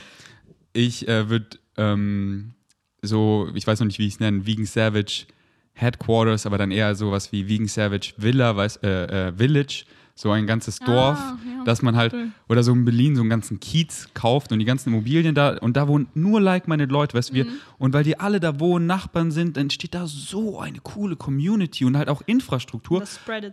[0.71, 2.53] Ich äh, würde ähm,
[3.01, 5.25] so, ich weiß noch nicht, wie ich es nenne, Vegan Savage
[5.73, 9.85] Headquarters, aber dann eher sowas wie Vegan Savage Villa, weiß, äh, äh, Village,
[10.15, 12.27] so ein ganzes Dorf, Ah, ja, dass man halt, cool.
[12.49, 15.77] oder so in Berlin so einen ganzen Kiez kauft und die ganzen Immobilien da, und
[15.77, 17.37] da wohnen nur like-minded Leute, weißt du, Mhm.
[17.37, 17.45] wir,
[17.77, 21.85] und weil die alle da wohnen, Nachbarn sind, dann entsteht da so eine coole Community
[21.85, 23.03] und halt auch Infrastruktur,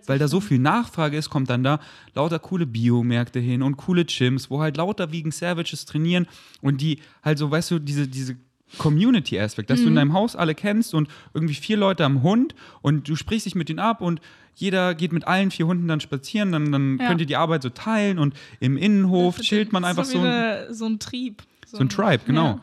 [0.07, 1.81] weil da so viel Nachfrage ist, kommt dann da
[2.15, 6.27] lauter coole Biomärkte hin und coole Gyms, wo halt lauter Vegan Savages trainieren
[6.61, 8.37] und die halt so, weißt du, diese, diese
[8.77, 13.09] Community-Aspekt, dass du in deinem Haus alle kennst und irgendwie vier Leute am Hund und
[13.09, 14.21] du sprichst dich mit denen ab und
[14.55, 17.07] jeder geht mit allen vier Hunden dann spazieren, dann, dann Ja.
[17.09, 20.25] könnt ihr die Arbeit so teilen und im Innenhof chillt man einfach so, so.
[20.27, 21.43] ein- so ein Trieb.
[21.67, 22.45] so ein Tribe, genau.
[22.47, 22.61] Ja.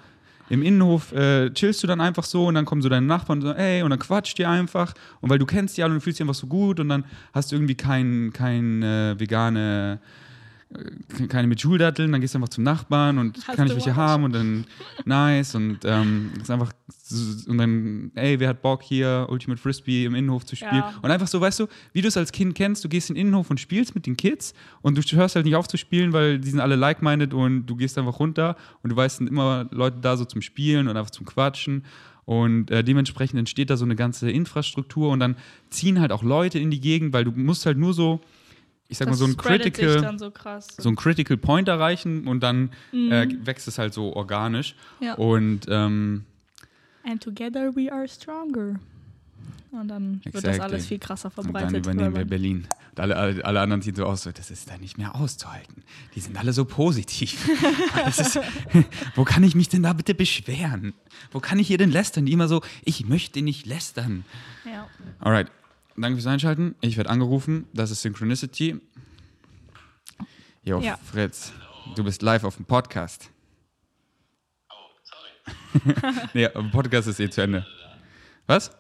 [0.49, 3.47] Im Innenhof äh, chillst du dann einfach so und dann kommen so deine Nachbarn und
[3.47, 4.93] so, ey, und dann quatscht ihr einfach.
[5.22, 7.03] Und weil du kennst die alle und du fühlst dich einfach so gut und dann
[7.34, 9.99] hast du irgendwie kein, kein äh, vegane,
[11.30, 13.95] keine mit Schuldatteln, dann gehst du einfach zum Nachbarn und Hast kann ich welche was?
[13.95, 14.66] haben und dann
[15.05, 16.72] nice und ähm, ist einfach
[17.47, 20.76] und dann, ey, wer hat Bock hier Ultimate Frisbee im Innenhof zu spielen?
[20.76, 20.93] Ja.
[21.01, 23.28] Und einfach so, weißt du, wie du es als Kind kennst, du gehst in den
[23.28, 26.39] Innenhof und spielst mit den Kids und du hörst halt nicht auf zu spielen, weil
[26.39, 29.99] die sind alle like-minded und du gehst einfach runter und du weißt, sind immer Leute
[30.01, 31.84] da so zum Spielen und einfach zum Quatschen.
[32.26, 35.36] Und äh, dementsprechend entsteht da so eine ganze Infrastruktur und dann
[35.70, 38.20] ziehen halt auch Leute in die Gegend, weil du musst halt nur so,
[38.88, 40.67] ich sag Das mal, so ein Critical, dann so krass.
[40.77, 44.75] so ein Critical Point erreichen und dann äh, wächst es halt so organisch.
[44.99, 45.15] Ja.
[45.15, 46.25] Und ähm,
[47.03, 48.79] And together we are stronger.
[49.71, 50.61] Und dann wird das Exactly.
[50.73, 51.86] alles viel krasser Und dann verbreitet.
[51.86, 52.67] übernehmen wir Berlin.
[52.91, 55.83] Und alle, alle, alle anderen sehen so aus, so, das ist da nicht mehr auszuhalten.
[56.15, 57.45] Die sind alle so positiv.
[58.07, 58.39] Ist,
[59.15, 60.93] wo kann ich mich denn da bitte beschweren?
[61.31, 62.25] Wo kann ich hier denn lästern?
[62.25, 64.23] Die immer so, ich möchte nicht lästern.
[64.65, 64.88] ja.
[65.19, 65.51] Alright,
[65.97, 66.75] danke fürs Einschalten.
[66.81, 67.67] Ich werde angerufen.
[67.73, 68.79] Das ist Synchronicity.
[70.63, 70.97] Jo, Ja.
[70.97, 71.53] Fritz,
[71.95, 73.29] du bist live auf dem Podcast.
[74.69, 74.73] Oh,
[75.03, 75.95] sorry.
[76.33, 77.65] nee, Podcast ist eh zu Ende.
[78.47, 78.71] Was?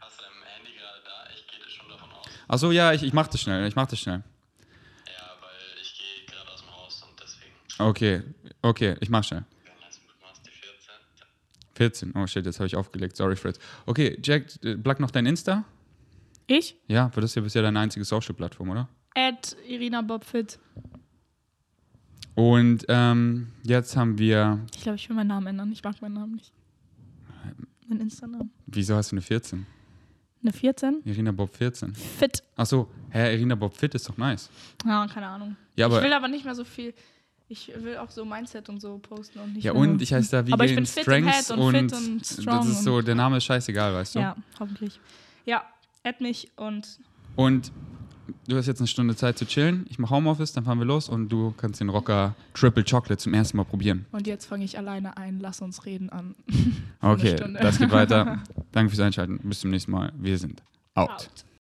[0.00, 1.30] Hast du dein Handy gerade da?
[1.34, 2.26] Ich gehe schon davon aus.
[2.48, 3.66] Achso, ja, ich, ich mach das schnell.
[3.68, 4.22] Ich mach das schnell.
[5.06, 5.50] Ja, weil
[5.82, 7.52] ich gehe gerade aus dem Haus und deswegen.
[7.78, 8.22] Okay,
[8.62, 9.44] okay, ich mach schnell.
[9.66, 12.12] Ja, nice, du machst die 14.
[12.12, 12.12] 14.
[12.16, 13.16] Oh shit, jetzt habe ich aufgelegt.
[13.18, 13.58] Sorry, Fritz.
[13.84, 15.64] Okay, Jack, äh, plug noch dein Insta?
[16.46, 16.76] Ich?
[16.88, 18.88] Ja, weil das ist ja bisher deine einzige Social-Plattform, oder?
[19.14, 20.58] At Irina Bobfit.
[22.34, 24.58] Und ähm, jetzt haben wir.
[24.74, 25.70] Ich glaube, ich will meinen Namen ändern.
[25.72, 26.52] Ich mag meinen Namen nicht.
[27.86, 28.50] Mein Insta-Namen.
[28.66, 29.66] Wieso hast du eine 14?
[30.42, 31.02] Eine 14?
[31.04, 31.94] Irina Bob 14.
[31.94, 32.42] Fit.
[32.56, 34.50] Achso, hä, Irina Bob Fit ist doch nice.
[34.84, 35.56] Ja, keine Ahnung.
[35.76, 35.98] Ja, aber.
[35.98, 36.92] ich will aber nicht mehr so viel.
[37.48, 40.52] Ich will auch so Mindset und so posten und nicht Ja, und ich heiße da
[40.52, 43.06] Aber ich bin fit Strengths Head und, und fit und strong das ist so, und-
[43.06, 44.18] der Name ist scheißegal, weißt du?
[44.20, 44.98] Ja, hoffentlich.
[45.44, 45.62] Ja,
[46.04, 47.00] add mich und
[47.36, 47.72] Und
[48.46, 49.86] du hast jetzt eine Stunde Zeit zu chillen.
[49.90, 53.34] Ich mache Homeoffice, dann fahren wir los und du kannst den Rocker Triple Chocolate zum
[53.34, 54.06] ersten Mal probieren.
[54.12, 56.34] Und jetzt fange ich alleine ein, lass uns reden an.
[57.00, 58.42] Okay, das geht weiter.
[58.72, 59.38] Danke fürs Einschalten.
[59.42, 60.10] Bis zum nächsten Mal.
[60.16, 60.62] Wir sind
[60.94, 61.10] out.
[61.10, 61.44] Out.